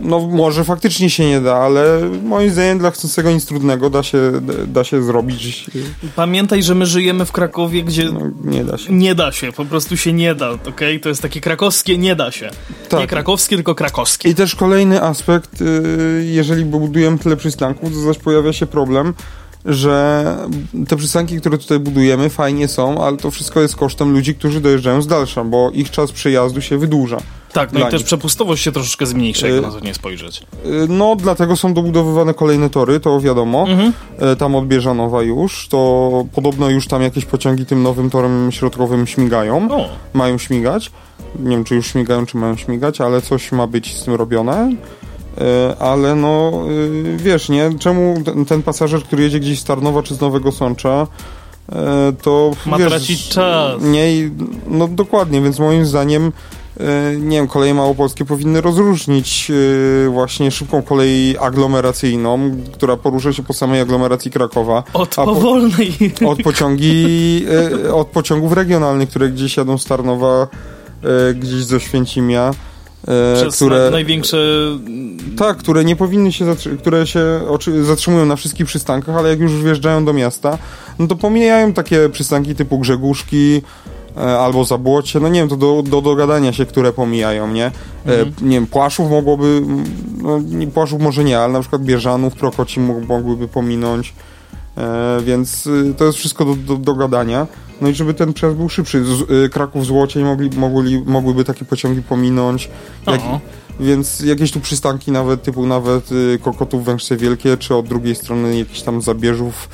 [0.00, 4.32] No może faktycznie się nie da, ale moim zdaniem dla chcącego nic trudnego da się,
[4.66, 5.70] da się zrobić.
[6.16, 8.92] Pamiętaj, że my żyjemy w Krakowie, gdzie no, nie da się.
[8.92, 10.70] Nie da się, po prostu się nie da, okej?
[10.70, 11.00] Okay?
[11.00, 12.50] To jest takie krakowskie nie da się.
[12.88, 13.00] Tak.
[13.00, 14.28] Nie krakowskie, tylko krakowskie.
[14.28, 19.14] I też kolejny aspekt, y, jeżeli budujemy tyle przystanków, to zaś pojawia się problem,
[19.64, 20.24] że
[20.88, 25.02] te przystanki, które tutaj budujemy, fajnie są, ale to wszystko jest kosztem ludzi, którzy dojeżdżają
[25.02, 27.18] z dalsza, bo ich czas przejazdu się wydłuża.
[27.52, 30.42] Tak, no i też przepustowość się troszeczkę zmniejsza, jak y, na to nie spojrzeć.
[30.66, 33.66] Y, no, dlatego są dobudowywane kolejne tory, to wiadomo.
[33.68, 33.92] Mhm.
[34.32, 39.06] Y, tam od Bieżanowa już, to podobno już tam jakieś pociągi tym nowym torem środkowym
[39.06, 39.68] śmigają.
[39.70, 39.88] O.
[40.12, 40.90] Mają śmigać.
[41.38, 44.72] Nie wiem, czy już śmigają, czy mają śmigać, ale coś ma być z tym robione.
[45.78, 46.52] Ale no,
[47.16, 47.70] wiesz, nie?
[47.78, 51.06] Czemu ten, ten pasażer, który jedzie gdzieś z Tarnowa czy z Nowego Sącza,
[52.22, 53.82] to ma wiesz, tracić czas.
[53.82, 54.30] Nie,
[54.66, 56.32] no dokładnie, więc moim zdaniem
[57.18, 59.50] nie wiem, koleje małopolskie powinny rozróżnić
[60.06, 64.82] e, właśnie szybką kolej aglomeracyjną, która porusza się po samej aglomeracji Krakowa.
[64.92, 65.92] Od powolnej.
[66.20, 67.44] Po, od pociągi,
[67.84, 70.48] e, od pociągów regionalnych, które gdzieś jadą z Tarnowa,
[71.34, 72.50] gdzieś ze Święcimia.
[73.34, 74.38] Przez które, największe...
[75.36, 77.40] Tak, które nie powinny się, które się
[77.82, 80.58] zatrzymują na wszystkich przystankach, ale jak już wjeżdżają do miasta,
[80.98, 83.62] no to pomijają takie przystanki typu Grzegórzki,
[83.99, 87.66] E, albo Zabłocie, no nie wiem, to do, do dogadania się, które pomijają, nie?
[87.66, 87.70] E,
[88.04, 88.32] mhm.
[88.42, 89.62] Nie wiem, Płaszów mogłoby,
[90.22, 90.40] no
[90.74, 94.14] Płaszów może nie, ale na przykład Bieżanów, Prokoci mogłyby pominąć,
[94.76, 97.46] e, więc y, to jest wszystko do, do, do gadania.
[97.80, 99.04] No i żeby ten przejazd był szybszy.
[99.04, 102.70] Z, y, Kraków Złocień mogli, mogli, mogłyby takie pociągi pominąć.
[103.06, 103.20] Jak,
[103.80, 108.58] więc jakieś tu przystanki nawet, typu nawet y, Kokotów Węgrzcie Wielkie, czy od drugiej strony
[108.58, 109.68] jakiś tam Zabierzów,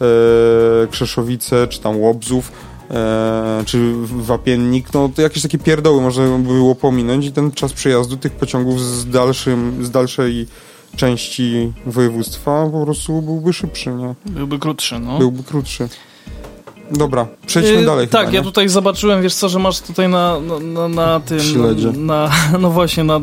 [0.00, 2.52] e, Krzeszowice, czy tam Łobzów,
[2.90, 7.72] e, czy wapiennik, no to jakieś takie pierdoły można by było pominąć i ten czas
[7.72, 10.46] przejazdu tych pociągów z, dalszym, z dalszej
[10.96, 14.14] części województwa po prostu byłby szybszy, nie?
[14.26, 15.18] Byłby krótszy, no.
[15.18, 15.88] Byłby krótszy.
[16.90, 18.08] Dobra, przejdźmy yy, dalej.
[18.08, 21.40] Tak, chyba, ja tutaj zobaczyłem, wiesz co, że masz tutaj na, na, na tym.
[21.40, 21.92] Śledzie.
[21.92, 23.18] Na, no właśnie, na,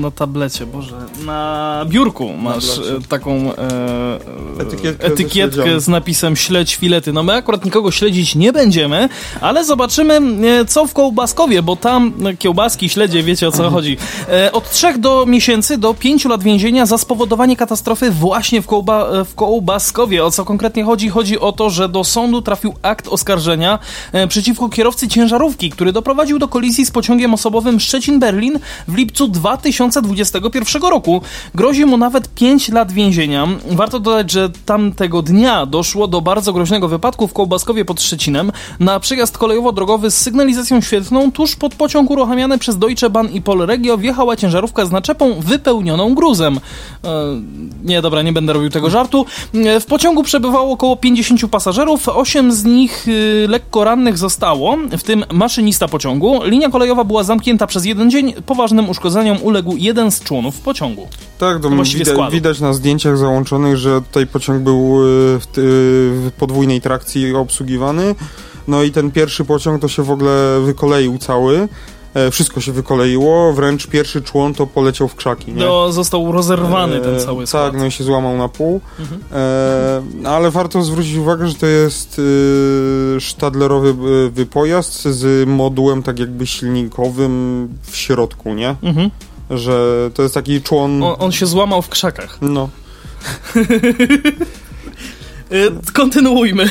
[0.00, 0.96] na tablecie, Boże.
[1.26, 4.18] Na biurku masz na e, taką e,
[4.58, 7.12] etykietkę, etykietkę z napisem śledź filety.
[7.12, 9.08] No my akurat nikogo śledzić nie będziemy,
[9.40, 10.20] ale zobaczymy,
[10.60, 13.74] e, co w Kołbaskowie, bo tam kiełbaski, śledzie, wiecie o co mhm.
[13.74, 13.96] chodzi.
[14.28, 19.08] E, od 3 do miesięcy do 5 lat więzienia za spowodowanie katastrofy właśnie w, Kołba,
[19.08, 20.24] e, w Kołbaskowie.
[20.24, 21.08] O co konkretnie chodzi?
[21.08, 23.78] Chodzi o to, że do sądu trafił akt oskarżenia
[24.12, 30.82] e, przeciwko kierowcy ciężarówki, który doprowadził do kolizji z pociągiem osobowym Szczecin-Berlin w lipcu 2021
[30.82, 31.22] roku.
[31.54, 33.48] Grozi mu nawet 5 lat więzienia.
[33.70, 39.00] Warto dodać, że tamtego dnia doszło do bardzo groźnego wypadku w Kołbaskowie pod Szczecinem na
[39.00, 44.36] przejazd kolejowo-drogowy z sygnalizacją świetlną tuż pod pociąg uruchamiany przez Deutsche Bahn i Polregio wjechała
[44.36, 46.60] ciężarówka z naczepą wypełnioną gruzem.
[47.04, 47.10] E,
[47.84, 49.26] nie, dobra, nie będę robił tego żartu.
[49.54, 55.02] E, w pociągu przebywało około 50 pasażerów, 8 z nich Y, lekko rannych zostało, w
[55.02, 56.40] tym maszynista pociągu.
[56.44, 58.34] Linia kolejowa była zamknięta przez jeden dzień.
[58.46, 61.08] Poważnym uszkodzeniom uległ jeden z członów pociągu.
[61.38, 65.46] Tak, to widać, widać na zdjęciach załączonych, że tutaj pociąg był y, w,
[66.26, 68.14] w podwójnej trakcji obsługiwany.
[68.68, 71.68] No i ten pierwszy pociąg to się w ogóle wykoleił cały.
[72.14, 75.52] E, wszystko się wykoleiło, wręcz pierwszy człon to poleciał w krzaki.
[75.52, 75.64] Nie?
[75.64, 77.72] No, został rozerwany ten cały skład.
[77.72, 78.80] Tak, no i się złamał na pół.
[79.00, 79.20] Mhm.
[80.24, 83.94] E, ale warto zwrócić uwagę, że to jest y, sztadlerowy
[84.38, 88.76] y, pojazd z modułem tak jakby silnikowym w środku, nie?
[88.82, 89.10] Mhm.
[89.50, 91.02] Że to jest taki człon...
[91.02, 92.38] On, on się złamał w krzakach.
[92.40, 92.68] No.
[95.50, 96.70] E, kontynuujmy.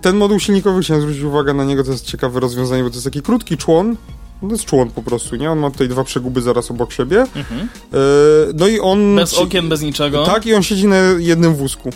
[0.00, 3.04] Ten moduł silnikowy, chciałem zwrócić uwagę na niego, to jest ciekawe rozwiązanie, bo to jest
[3.04, 3.96] taki krótki człon,
[4.40, 5.50] to jest człon po prostu, nie?
[5.50, 7.26] On ma tutaj dwa przeguby zaraz obok siebie.
[7.36, 7.60] Mhm.
[7.60, 7.98] E,
[8.54, 9.16] no i on...
[9.16, 10.26] Bez okien, bez niczego.
[10.26, 11.88] Tak, i on siedzi na jednym wózku.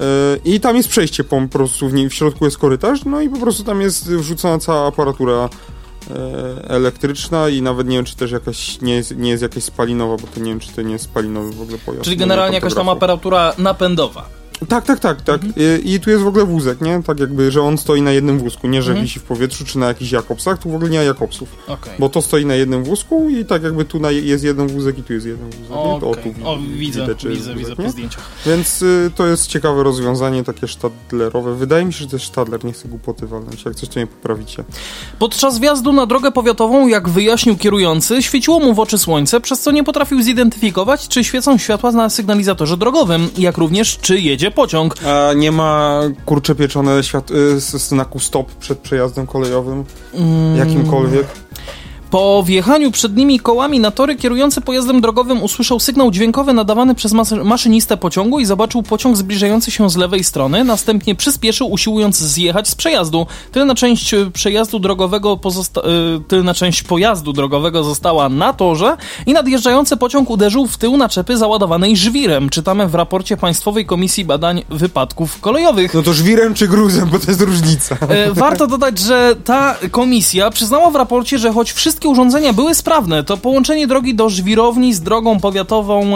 [0.00, 0.04] E,
[0.44, 3.38] I tam jest przejście po, prostu, w, niej, w środku jest korytarz, no i po
[3.38, 5.48] prostu tam jest wrzucona cała aparatura
[6.10, 10.16] e, elektryczna i nawet nie wiem, czy też jakaś nie jest, nie jest jakaś spalinowa,
[10.16, 12.04] bo to nie wiem, czy to nie jest spalinowy w ogóle pojazd.
[12.04, 14.28] Czyli generalnie jakaś tam aparatura napędowa.
[14.68, 15.44] Tak, tak, tak, tak.
[15.44, 15.82] Mhm.
[15.82, 17.02] I, I, tu jest w ogóle wózek, nie?
[17.02, 19.06] Tak jakby, że on stoi na jednym wózku, nie że mhm.
[19.06, 21.48] wisi w powietrzu czy na jakichś Jakobsach, tu w ogóle nie ma Jakobsów.
[21.66, 21.94] Okay.
[21.98, 25.02] Bo to stoi na jednym wózku i tak jakby tu na, jest jeden wózek i
[25.02, 25.70] tu jest jeden wózek.
[25.70, 26.08] Okay.
[26.08, 28.22] O, tu o, widzę, widać, widzę, wózek, widzę po zdjęciach.
[28.46, 31.54] Więc y, to jest ciekawe rozwiązanie, takie sztadlerowe.
[31.54, 34.06] Wydaje mi się, że to jest sztadler, nie chcę głupoty walnąć, jak coś to nie
[34.06, 34.64] poprawicie.
[35.18, 39.70] Podczas wjazdu na drogę powiatową, jak wyjaśnił kierujący, świeciło mu w oczy słońce, przez co
[39.70, 44.94] nie potrafił zidentyfikować, czy świecą światła na sygnalizatorze drogowym, jak również czy jedzie pociąg.
[45.06, 49.84] A nie ma kurcze pieczone świat- y, znaku stop przed przejazdem kolejowym?
[50.14, 50.56] Mm.
[50.56, 51.26] Jakimkolwiek?
[52.16, 57.44] Po wjechaniu przednimi kołami na tory kierujący pojazdem drogowym usłyszał sygnał dźwiękowy nadawany przez mas-
[57.44, 60.64] maszynistę pociągu i zobaczył pociąg zbliżający się z lewej strony.
[60.64, 63.26] Następnie przyspieszył, usiłując zjechać z przejazdu.
[63.52, 69.32] Tylna część e, przejazdu drogowego pozosta- e, tylna część pojazdu drogowego została na torze i
[69.32, 72.48] nadjeżdżający pociąg uderzył w tył naczepy załadowanej żwirem.
[72.50, 75.94] Czytamy w raporcie Państwowej Komisji Badań Wypadków Kolejowych.
[75.94, 77.96] No to żwirem czy gruzem, bo to jest różnica.
[78.08, 83.24] E, Warto dodać, że ta komisja przyznała w raporcie, że choć wszystkie urządzenia były sprawne,
[83.24, 86.12] to połączenie drogi do żwirowni z drogą powiatową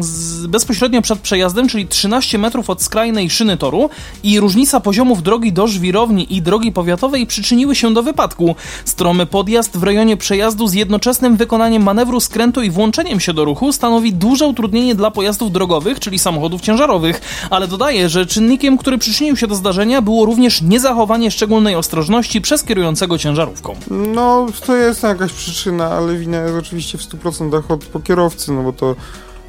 [0.00, 3.90] z, bezpośrednio przed przejazdem, czyli 13 metrów od skrajnej szyny toru
[4.22, 8.54] i różnica poziomów drogi do żwirowni i drogi powiatowej przyczyniły się do wypadku.
[8.84, 13.72] Stromy podjazd w rejonie przejazdu z jednoczesnym wykonaniem manewru skrętu i włączeniem się do ruchu
[13.72, 19.36] stanowi duże utrudnienie dla pojazdów drogowych, czyli samochodów ciężarowych, ale dodaje, że czynnikiem, który przyczynił
[19.36, 23.74] się do zdarzenia było również niezachowanie szczególnej ostrożności przez kierującego ciężarówką.
[23.90, 28.62] No, to jest jakaś przyczyna, ale wina jest oczywiście w 100% od po kierowcy, no
[28.62, 28.96] bo to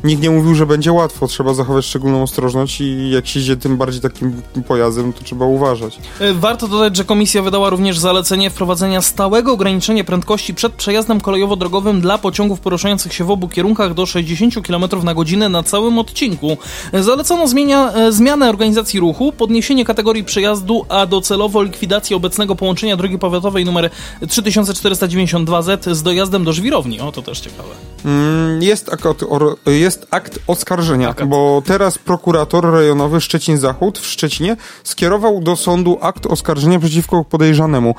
[0.04, 1.28] nikt nie mówił, że będzie łatwo.
[1.28, 6.00] Trzeba zachować szczególną ostrożność i jak się jedzie tym bardziej takim pojazdem, to trzeba uważać.
[6.20, 12.02] E, Warto dodać, że komisja wydała również zalecenie wprowadzenia stałego ograniczenia prędkości przed przejazdem kolejowo-drogowym
[12.02, 16.58] dla pociągów poruszających się w obu kierunkach do 60 km na godzinę na całym odcinku.
[16.92, 22.98] E, Zalecono zmienia, e, zmianę organizacji ruchu, podniesienie kategorii przejazdu, a docelowo likwidację obecnego połączenia
[22.98, 23.90] drogi powiatowej nr
[24.22, 27.00] 3492Z z dojazdem do żwirowni.
[27.00, 27.70] O, to też ciekawe.
[28.06, 28.90] Mm, Jest
[29.30, 29.56] or-
[29.94, 36.26] jest akt oskarżenia, bo teraz prokurator rejonowy Szczecin Zachód w Szczecinie skierował do sądu akt
[36.26, 37.96] oskarżenia przeciwko podejrzanemu,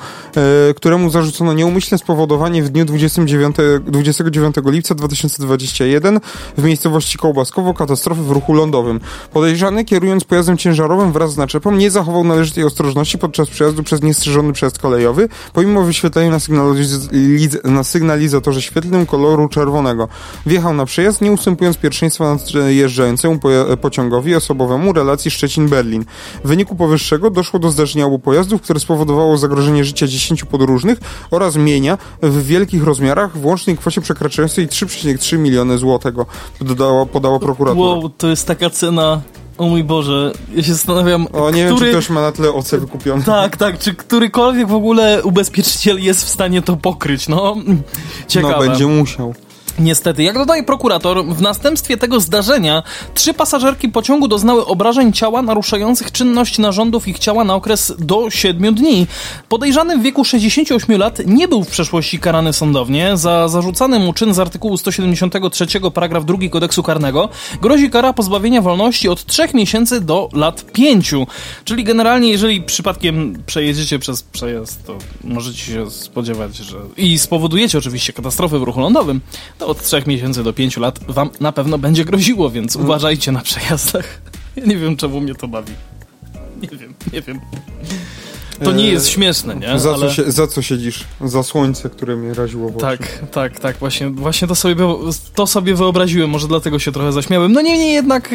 [0.69, 3.55] e, któremu zarzucono nieumyślne spowodowanie w dniu 29,
[3.87, 6.19] 29 lipca 2021
[6.57, 8.99] w miejscowości Kołbaskowo katastrofy w ruchu lądowym.
[9.33, 14.53] Podejrzany, kierując pojazdem ciężarowym wraz z naczepą, nie zachował należytej ostrożności podczas przejazdu przez niestrzeżony
[14.53, 20.07] przejazd kolejowy, pomimo wyświetlenia na, sygnaliz- liz- na sygnalizatorze świetlnym koloru czerwonego.
[20.45, 23.39] Wjechał na przejazd, nie ustępując pierwszeństwa nadjeżdżającemu
[23.81, 26.05] pociągowi osobowemu relacji Szczecin-Berlin.
[26.43, 30.99] W wyniku powyższego doszło do zdarzenia obu pojazdów, które spowodowało zagrożenie życia 10 podróżnych
[31.31, 36.25] oraz mienia w wielkich rozmiarach w łącznej kwocie przekraczającej 3,3 miliony złotego,
[36.61, 37.87] dodała, podała prokuratura.
[37.87, 39.21] Wow, to jest taka cena...
[39.57, 41.91] O mój Boże, ja się zastanawiam, O, nie wiem, który...
[41.91, 43.23] czy ktoś ma na tyle OC wykupione.
[43.23, 47.55] Tak, tak, czy którykolwiek w ogóle ubezpieczyciel jest w stanie to pokryć, no.
[48.27, 48.53] Ciekawe.
[48.53, 49.33] No, będzie musiał.
[49.79, 52.83] Niestety, jak dodaje prokurator, w następstwie tego zdarzenia
[53.13, 58.75] trzy pasażerki pociągu doznały obrażeń ciała naruszających czynność narządów ich ciała na okres do 7
[58.75, 59.07] dni.
[59.49, 63.17] Podejrzany w wieku 68 lat nie był w przeszłości karany sądownie.
[63.17, 67.29] Za zarzucany mu czyn z artykułu 173 paragraf 2 kodeksu karnego
[67.61, 71.11] grozi kara pozbawienia wolności od 3 miesięcy do lat 5.
[71.65, 76.77] Czyli generalnie, jeżeli przypadkiem przejedziecie przez przejazd, to możecie się spodziewać, że...
[76.97, 79.21] i spowodujecie oczywiście katastrofę w ruchu lądowym,
[79.57, 83.41] to od 3 miesięcy do 5 lat wam na pewno będzie groziło, więc uważajcie na
[83.41, 84.05] przejazdach.
[84.55, 85.73] Ja nie wiem, czemu mnie to bawi.
[86.61, 87.39] Nie wiem, nie wiem.
[88.63, 89.79] To nie jest śmieszne, nie?
[89.79, 91.03] Za, Ale- co się, za co siedzisz?
[91.25, 92.85] Za słońce, które mnie raziło w oczy.
[92.85, 94.75] Tak, tak, tak, właśnie, właśnie to, sobie,
[95.35, 97.51] to sobie wyobraziłem, może dlatego się trochę zaśmiałem.
[97.53, 98.29] No niemniej jednak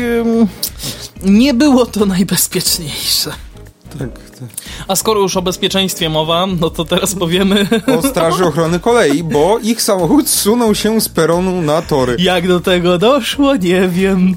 [1.22, 3.30] nie było to najbezpieczniejsze.
[3.98, 4.48] tak, tak.
[4.88, 9.58] A skoro już o bezpieczeństwie mowa, no to teraz powiemy, O Straży Ochrony Kolei, bo
[9.62, 12.16] ich samochód zsunął się z peronu na tory.
[12.18, 14.34] jak do tego doszło, nie wiem,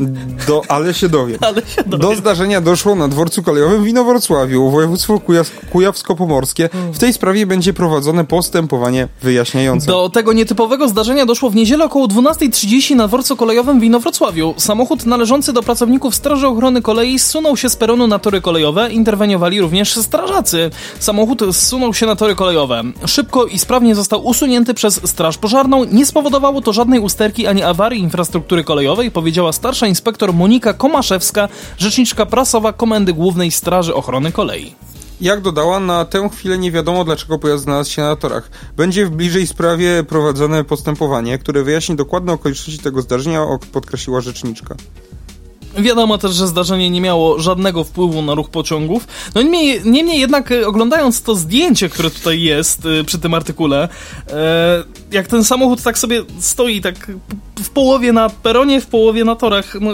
[0.48, 1.38] Do, ale się dowiem.
[1.42, 2.00] ale się dowiem.
[2.00, 6.70] Do zdarzenia doszło na dworcu kolejowym w Inowrocławiu, województwo Kujaw, kujawsko-pomorskie.
[6.94, 9.88] W tej sprawie będzie prowadzone postępowanie wyjaśniające.
[9.88, 14.54] Do tego nietypowego zdarzenia doszło w niedzielę około 12.30 na dworcu kolejowym w Inowrocławiu.
[14.58, 18.92] Samochód należący do pracowników Straży Ochrony Kolei zsunął się z peronu na tory kolejowe.
[18.92, 20.72] Interweniowali również strażacy.
[21.00, 22.84] Samochód zsunął się na tory kolejowe.
[23.06, 25.84] Szybko i sprawnie został usunięty przez Straż Pożarną.
[25.84, 32.26] Nie spowodowało to żadnej usterki ani awarii infrastruktury kolejowej, powiedziała starsza inspektor Monika Komaszewska, rzeczniczka
[32.26, 34.76] prasowa Komendy Głównej Straży Ochrony Kolei.
[35.22, 38.50] Jak dodała, na tę chwilę nie wiadomo, dlaczego pojazd znalazł się na torach.
[38.78, 44.76] Będzie w bliżej sprawie prowadzone postępowanie, które wyjaśni dokładne okoliczności tego zdarzenia, podkreśliła rzeczniczka.
[45.78, 49.08] Wiadomo też, że zdarzenie nie miało żadnego wpływu na ruch pociągów.
[49.36, 53.90] No niemniej, niemniej jednak e, oglądając to zdjęcie, które tutaj jest e, przy tym artykule,
[54.30, 57.12] e, jak ten samochód tak sobie stoi tak
[57.64, 59.92] w połowie na peronie, w połowie na torach, no,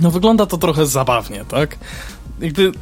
[0.00, 1.78] no wygląda to trochę zabawnie, tak?
[2.40, 2.72] Jakby,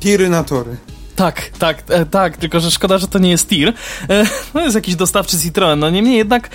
[0.00, 0.76] Tiry na tory.
[1.16, 3.72] Tak, tak, e, tak, tylko że szkoda, że to nie jest tir.
[4.08, 6.50] E, no jest jakiś dostawczy Citroen, no niemniej jednak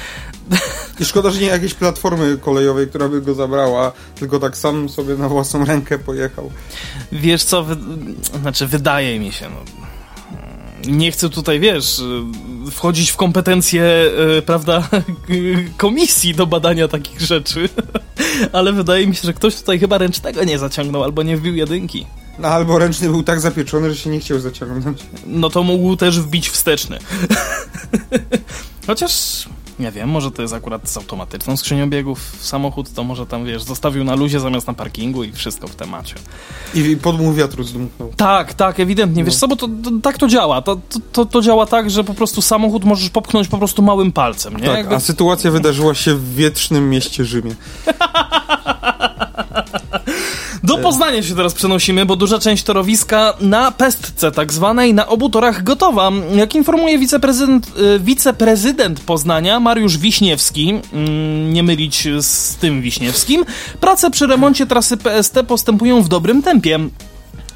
[1.00, 5.16] I szkoda, że nie jakiejś platformy kolejowej, która by go zabrała, tylko tak sam sobie
[5.16, 6.52] na własną rękę pojechał.
[7.12, 7.76] Wiesz co, wy...
[8.42, 9.92] znaczy wydaje mi się, no.
[10.92, 12.02] nie chcę tutaj, wiesz,
[12.72, 13.84] wchodzić w kompetencje,
[14.38, 14.90] y, prawda,
[15.78, 17.70] komisji do badania takich rzeczy,
[18.54, 22.06] ale wydaje mi się, że ktoś tutaj chyba ręcznego nie zaciągnął albo nie wbił jedynki.
[22.40, 25.00] No, albo ręczny był tak zapieczony, że się nie chciał zaciągnąć.
[25.26, 27.00] No to mógł też wbić wsteczny.
[28.88, 29.46] Chociaż
[29.82, 33.64] nie wiem, może to jest akurat z automatyczną skrzynią biegów samochód, to może tam, wiesz,
[33.64, 36.16] zostawił na luzie zamiast na parkingu i wszystko w temacie.
[36.74, 38.14] I podmuch wiatru zdmuchnął.
[38.18, 39.24] Tak, tak, ewidentnie.
[39.24, 39.40] Wiesz no.
[39.40, 40.62] co, bo to, to, tak to działa.
[40.62, 40.78] To,
[41.12, 44.68] to, to działa tak, że po prostu samochód możesz popchnąć po prostu małym palcem, nie?
[44.68, 44.96] Tak, Jakby...
[44.96, 47.56] a sytuacja wydarzyła się w wietrznym mieście Rzymie.
[50.64, 55.30] Do Poznania się teraz przenosimy, bo duża część torowiska na pestce tak zwanej na obu
[55.30, 56.12] torach gotowa.
[56.36, 63.46] Jak informuje wiceprezydent, y, wiceprezydent Poznania Mariusz Wiśniewski, mm, nie mylić z tym Wiśniewskim,
[63.80, 66.80] prace przy remoncie trasy PST postępują w dobrym tempie.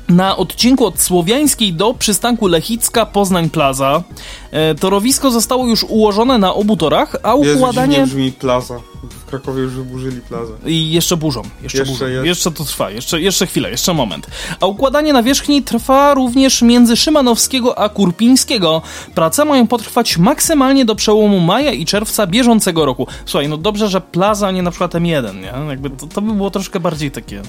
[0.09, 4.03] Na odcinku od Słowiańskiej do przystanku Lechicka Poznań Plaza
[4.51, 7.97] e, torowisko zostało już ułożone na obu torach, a układanie...
[7.97, 8.79] Jezu, brzmi plaza.
[9.09, 10.53] W Krakowie już wyburzyli plazę.
[10.65, 11.41] I jeszcze burzą.
[11.61, 12.07] Jeszcze, jeszcze, burzą.
[12.07, 12.25] Jest.
[12.25, 12.91] jeszcze to trwa.
[12.91, 14.27] Jeszcze, jeszcze chwilę, jeszcze moment.
[14.59, 18.81] A układanie nawierzchni trwa również między Szymanowskiego a Kurpińskiego.
[19.15, 23.07] Prace mają potrwać maksymalnie do przełomu maja i czerwca bieżącego roku.
[23.25, 25.53] Słuchaj, no dobrze, że plaza, a nie na przykład M1, nie?
[25.69, 27.41] Jakby to, to by było troszkę bardziej takie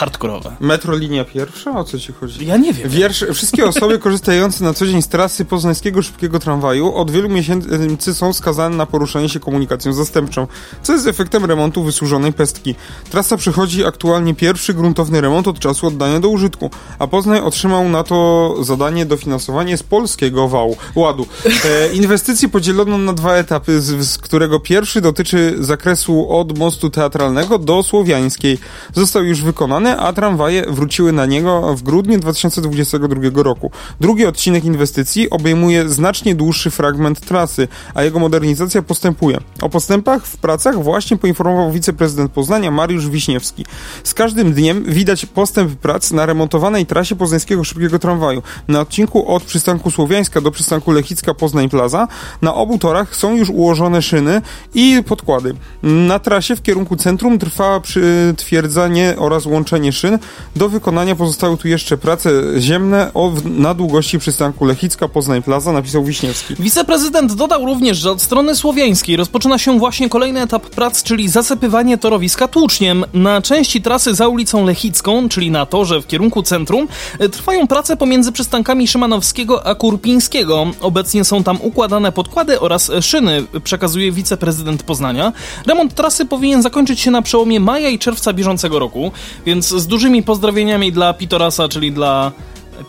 [0.00, 0.56] hardkorowe.
[0.60, 1.78] Metro linia pierwsza?
[1.78, 2.46] O co ci chodzi?
[2.46, 2.88] Ja nie wiem.
[2.88, 8.14] Wiersz, wszystkie osoby korzystające na co dzień z trasy poznańskiego szybkiego tramwaju od wielu miesięcy
[8.14, 10.46] są skazane na poruszanie się komunikacją zastępczą,
[10.82, 12.74] co jest efektem remontu wysłużonej pestki.
[13.10, 18.02] Trasa przechodzi aktualnie pierwszy gruntowny remont od czasu oddania do użytku, a Poznań otrzymał na
[18.02, 21.26] to zadanie dofinansowanie z polskiego wału, ładu.
[21.64, 27.58] E, inwestycje podzielono na dwa etapy, z, z którego pierwszy dotyczy zakresu od mostu teatralnego
[27.58, 28.58] do Słowiańskiej.
[28.94, 33.70] Został już wykonany, a tramwaje wróciły na niego w grudniu 2022 roku.
[34.00, 39.38] Drugi odcinek inwestycji obejmuje znacznie dłuższy fragment trasy, a jego modernizacja postępuje.
[39.60, 43.64] O postępach w pracach właśnie poinformował wiceprezydent Poznania Mariusz Wiśniewski.
[44.04, 48.42] Z każdym dniem widać postęp prac na remontowanej trasie poznańskiego szybkiego tramwaju.
[48.68, 52.08] Na odcinku od przystanku Słowiańska do przystanku Lechicka Poznań Plaza
[52.42, 54.42] na obu torach są już ułożone szyny
[54.74, 55.54] i podkłady.
[55.82, 60.18] Na trasie w kierunku centrum trwa przytwierdzanie oraz łączenie szyn.
[60.56, 66.04] Do wykonania pozostały tu jeszcze prace ziemne o, na długości przystanku Lechicka Poznań Plaza, napisał
[66.04, 66.54] Wiśniewski.
[66.58, 71.98] Wiceprezydent dodał również, że od strony słowiańskiej rozpoczyna się właśnie kolejny etap prac, czyli zasypywanie
[71.98, 73.04] torowiska tłuczniem.
[73.14, 76.88] Na części trasy za ulicą Lechicką, czyli na torze w kierunku centrum,
[77.32, 80.66] trwają prace pomiędzy przystankami Szymanowskiego a Kurpińskiego.
[80.80, 85.32] Obecnie są tam układane podkłady oraz szyny, przekazuje wiceprezydent Poznania.
[85.66, 89.12] Remont trasy powinien zakończyć się na przełomie maja i czerwca bieżącego roku,
[89.46, 92.32] więc z dużymi pozdrowieniami dla Pitorasa, czyli dla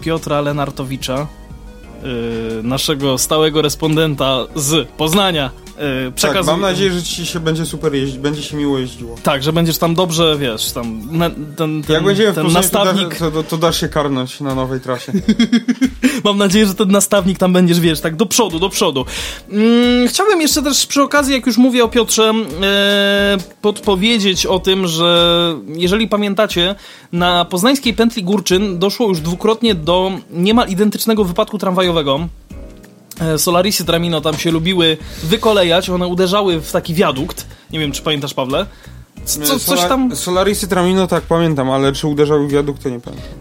[0.01, 1.27] Piotra Lenartowicza,
[2.03, 5.51] yy, naszego stałego respondenta z Poznania.
[5.81, 9.15] Yy, tak, mam nadzieję, że ci się będzie super jeździć, będzie się miło jeździło.
[9.23, 13.15] Tak, że będziesz tam dobrze, wiesz, tam na, ten, ten, Jak będziemy ten w nastawnik...
[13.15, 15.11] To, to, to, dasz się karnąć na nowej trasie.
[16.23, 19.05] mam nadzieję, że ten nastawnik tam będziesz, wiesz, tak do przodu, do przodu.
[19.51, 24.87] Mm, chciałbym jeszcze też przy okazji, jak już mówię o Piotrze, e, podpowiedzieć o tym,
[24.87, 26.75] że jeżeli pamiętacie,
[27.11, 32.27] na poznańskiej pętli Górczyn doszło już dwukrotnie do niemal identycznego wypadku tramwajowego.
[33.21, 37.45] E, Solarisy Tramino tam się lubiły wykolejać, one uderzały w taki wiadukt.
[37.71, 38.65] Nie wiem, czy pamiętasz, Pawle?
[39.25, 40.15] Co, coś tam...
[40.15, 43.31] Solarisy Tramino tak pamiętam, ale czy uderzały w wiadukt, to nie pamiętam.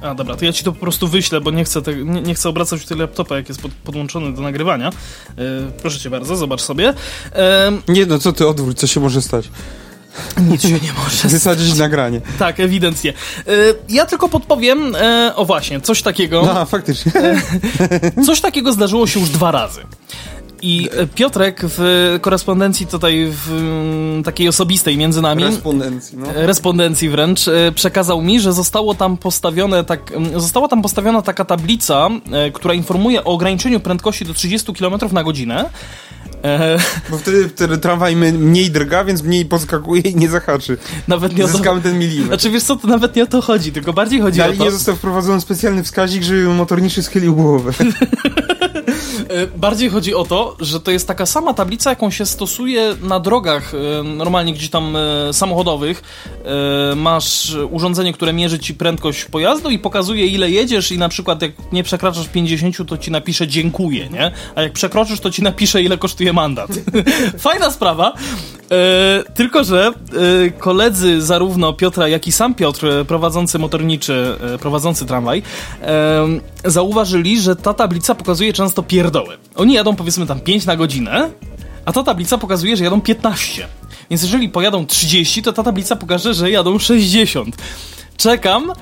[0.00, 2.34] A dobra, to ja ci to po prostu wyślę, bo nie chcę, te, nie, nie,
[2.34, 4.90] chcę obracać tutaj laptopa, jak jest pod, podłączony do nagrywania.
[5.36, 5.44] Yy,
[5.82, 6.84] proszę cię bardzo, zobacz sobie.
[7.88, 9.50] Yy, nie no, co ty odwróć, co się może stać?
[10.50, 11.28] Nic się nie może.
[11.28, 12.20] Wysadzić nagranie.
[12.38, 13.10] Tak, ewidentnie.
[13.10, 13.52] E,
[13.88, 16.42] ja tylko podpowiem, e, o właśnie, coś takiego.
[16.54, 17.12] No, faktycznie.
[17.14, 19.80] E, coś takiego zdarzyło się już dwa razy.
[20.62, 25.44] I Piotrek w korespondencji tutaj w takiej osobistej między nami.
[25.44, 26.26] Respondencji, no.
[26.34, 27.40] Respondencji wręcz
[27.74, 32.08] przekazał mi, że zostało tam postawione tak, została tam postawiona taka tablica,
[32.52, 35.70] która informuje o ograniczeniu prędkości do 30 km na godzinę.
[37.10, 40.78] Bo wtedy, wtedy tramwaj mniej drga, więc mniej podskakuje i nie zahaczy.
[41.08, 41.88] Nawet nie Zyskamy to...
[41.88, 42.26] ten milimetr.
[42.26, 44.64] Znaczy wiesz co, to nawet nie o to chodzi, tylko bardziej chodzi Na o to...
[44.64, 47.72] nie został wprowadzony specjalny wskaźnik, żeby motorniczy schylił głowę.
[48.86, 53.20] E, bardziej chodzi o to, że to jest taka sama tablica, jaką się stosuje na
[53.20, 56.02] drogach e, normalnie gdzieś tam e, samochodowych.
[56.96, 61.52] Masz urządzenie, które mierzy ci prędkość pojazdu i pokazuje ile jedziesz i na przykład jak
[61.72, 64.30] nie przekraczasz 50, to ci napisze dziękuję, nie?
[64.54, 66.70] A jak przekroczysz, to ci napisze ile kosztuje mandat.
[67.38, 68.12] Fajna sprawa.
[69.34, 69.92] Tylko, że
[70.58, 75.42] koledzy zarówno Piotra, jak i sam Piotr, prowadzący motorniczy, prowadzący tramwaj,
[76.64, 79.38] zauważyli, że ta tablica pokazuje często pierdoły.
[79.54, 81.30] Oni jadą powiedzmy tam 5 na godzinę,
[81.84, 83.68] a ta tablica pokazuje, że jadą 15.
[84.10, 87.56] Więc jeżeli pojadą 30, to ta tablica pokaże, że jadą 60.
[88.16, 88.72] Czekam,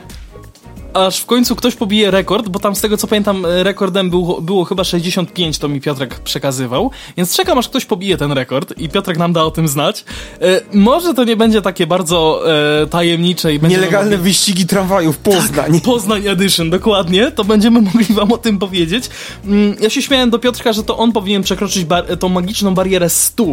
[0.95, 4.41] aż w końcu ktoś pobije rekord, bo tam z tego co pamiętam e, rekordem był,
[4.43, 8.89] było chyba 65, to mi Piotrek przekazywał, więc czekam aż ktoś pobije ten rekord i
[8.89, 10.05] Piotrek nam da o tym znać.
[10.41, 12.43] E, może to nie będzie takie bardzo
[12.83, 14.25] e, tajemnicze i będziemy Nielegalne mogli...
[14.31, 15.81] wyścigi tramwajów Poznań.
[15.81, 19.05] Poznań Edition, dokładnie, to będziemy mogli wam o tym powiedzieć.
[19.45, 21.87] Mm, Ja się śmiałem do Piotrka, że to on powinien przekroczyć
[22.21, 23.45] tą magiczną barierę 100,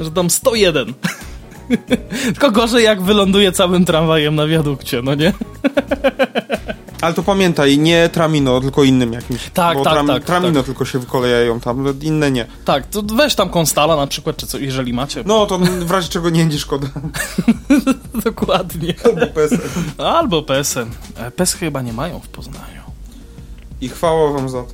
[0.00, 0.94] że tam 101.
[2.24, 5.32] Tylko gorzej jak wyląduje całym tramwajem na wiadukcie, no nie?
[7.02, 9.50] Ale to pamiętaj, nie Tramino, tylko innym jakimś.
[9.50, 10.66] Tak, Bo tak, tram, tak, Tramino tak.
[10.66, 12.46] tylko się wykolejają tam, no inne nie.
[12.64, 15.22] Tak, to weź tam Konstala na przykład, czy co, jeżeli macie.
[15.26, 16.88] No to w razie czego nie będzie szkoda.
[18.24, 18.94] Dokładnie.
[19.04, 19.68] Albo PSL.
[19.98, 20.90] Albo PSN.
[21.16, 22.82] E, PES chyba nie mają w Poznaniu.
[23.80, 24.72] I chwała wam za to.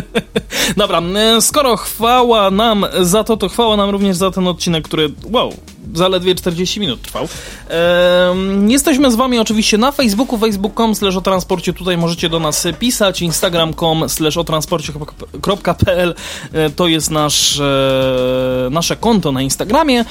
[0.76, 5.10] Dobra, e, skoro chwała nam za to, to chwała nam również za ten odcinek, który,
[5.24, 5.52] wow,
[5.94, 7.24] zaledwie 40 minut trwał.
[7.68, 12.66] Ehm, jesteśmy z wami oczywiście na Facebooku, facebook.com slash o transporcie, tutaj możecie do nas
[12.78, 16.14] pisać, instagram.com slash o transporcie.pl
[16.52, 20.04] e, to jest nasz, e, nasze konto na Instagramie.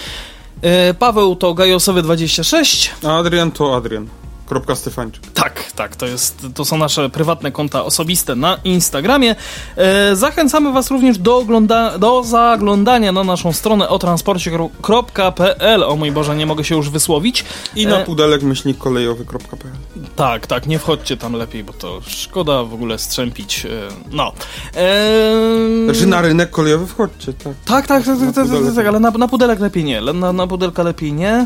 [0.61, 2.89] E, Paweł to gajosowy26.
[3.03, 4.20] A Adrian to Adrian.
[4.51, 5.23] Kropka Stefańczyk.
[5.33, 9.35] Tak, tak, to, jest, to są nasze prywatne konta osobiste na Instagramie.
[9.77, 15.83] E, zachęcamy Was również do, ogląda, do zaglądania na naszą stronę o transporcie.pl.
[15.83, 17.45] O mój Boże, nie mogę się już wysłowić.
[17.75, 19.71] I na E, pudelek myślnik kolejowy.pl.
[20.15, 23.65] tak, tak, nie wchodźcie tam lepiej, bo to szkoda w ogóle strzępić.
[23.65, 23.69] E,
[24.11, 24.31] no.
[24.75, 27.53] E, Znaczy na rynek kolejowy wchodźcie, tak.
[27.65, 30.01] Tak, tak, tak, tak, tak, tak, tak ale na, na pudelek lepiej nie.
[30.01, 31.45] Na, na pudelka lepiej nie.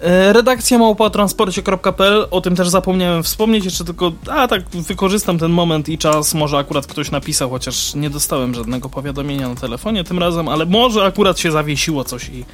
[0.00, 5.50] E, Redakcja małpa transporcie.pl, o tym też zapomniałem wspomnieć, jeszcze tylko, a tak, wykorzystam ten
[5.50, 10.18] moment i czas, może akurat ktoś napisał, chociaż nie dostałem żadnego powiadomienia na telefonie tym
[10.18, 12.44] razem, ale może akurat się zawiesiło coś i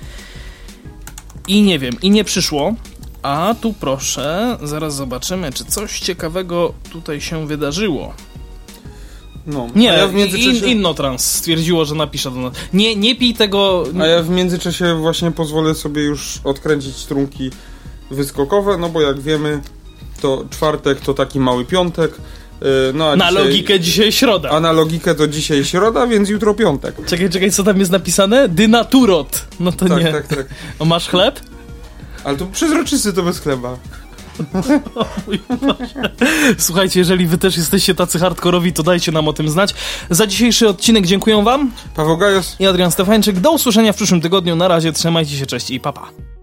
[1.49, 2.75] i nie wiem, i nie przyszło.
[3.23, 8.15] A tu proszę, zaraz zobaczymy, czy coś ciekawego tutaj się wydarzyło.
[9.47, 9.67] No.
[9.75, 10.51] Nie, ja międzyczasie...
[10.51, 12.53] in, Innotrans stwierdziło, że napisze do nas.
[12.73, 13.85] Nie, nie pij tego.
[14.01, 17.51] A ja w międzyczasie właśnie pozwolę sobie już odkręcić strunki
[18.11, 19.61] wyskokowe, no bo jak wiemy,
[20.21, 22.11] to czwartek to taki mały piątek.
[22.61, 24.51] yy, No, a Na dzisiaj, logikę dzisiaj środa.
[24.51, 26.95] A na logikę to dzisiaj środa, więc jutro piątek.
[27.07, 28.49] Czekaj, czekaj, co tam jest napisane?
[28.49, 29.47] Dynaturot.
[29.61, 30.13] No to Tak, nie.
[30.13, 30.47] tak, tak.
[30.79, 31.41] O, masz chleb?
[32.25, 33.77] Ale to przezroczysty to bez chleba.
[36.59, 39.75] Słuchajcie, jeżeli wy też jesteście tacy hardkorowi, to dajcie nam o tym znać.
[40.11, 42.57] Za dzisiejszy odcinek dziękuję wam Paweł Gajos.
[42.59, 43.41] i Adrian Stefańczyk.
[43.41, 44.57] Do usłyszenia w przyszłym tygodniu.
[44.57, 46.01] Na razie, trzymajcie się, cześć i papa.
[46.01, 46.36] Pa.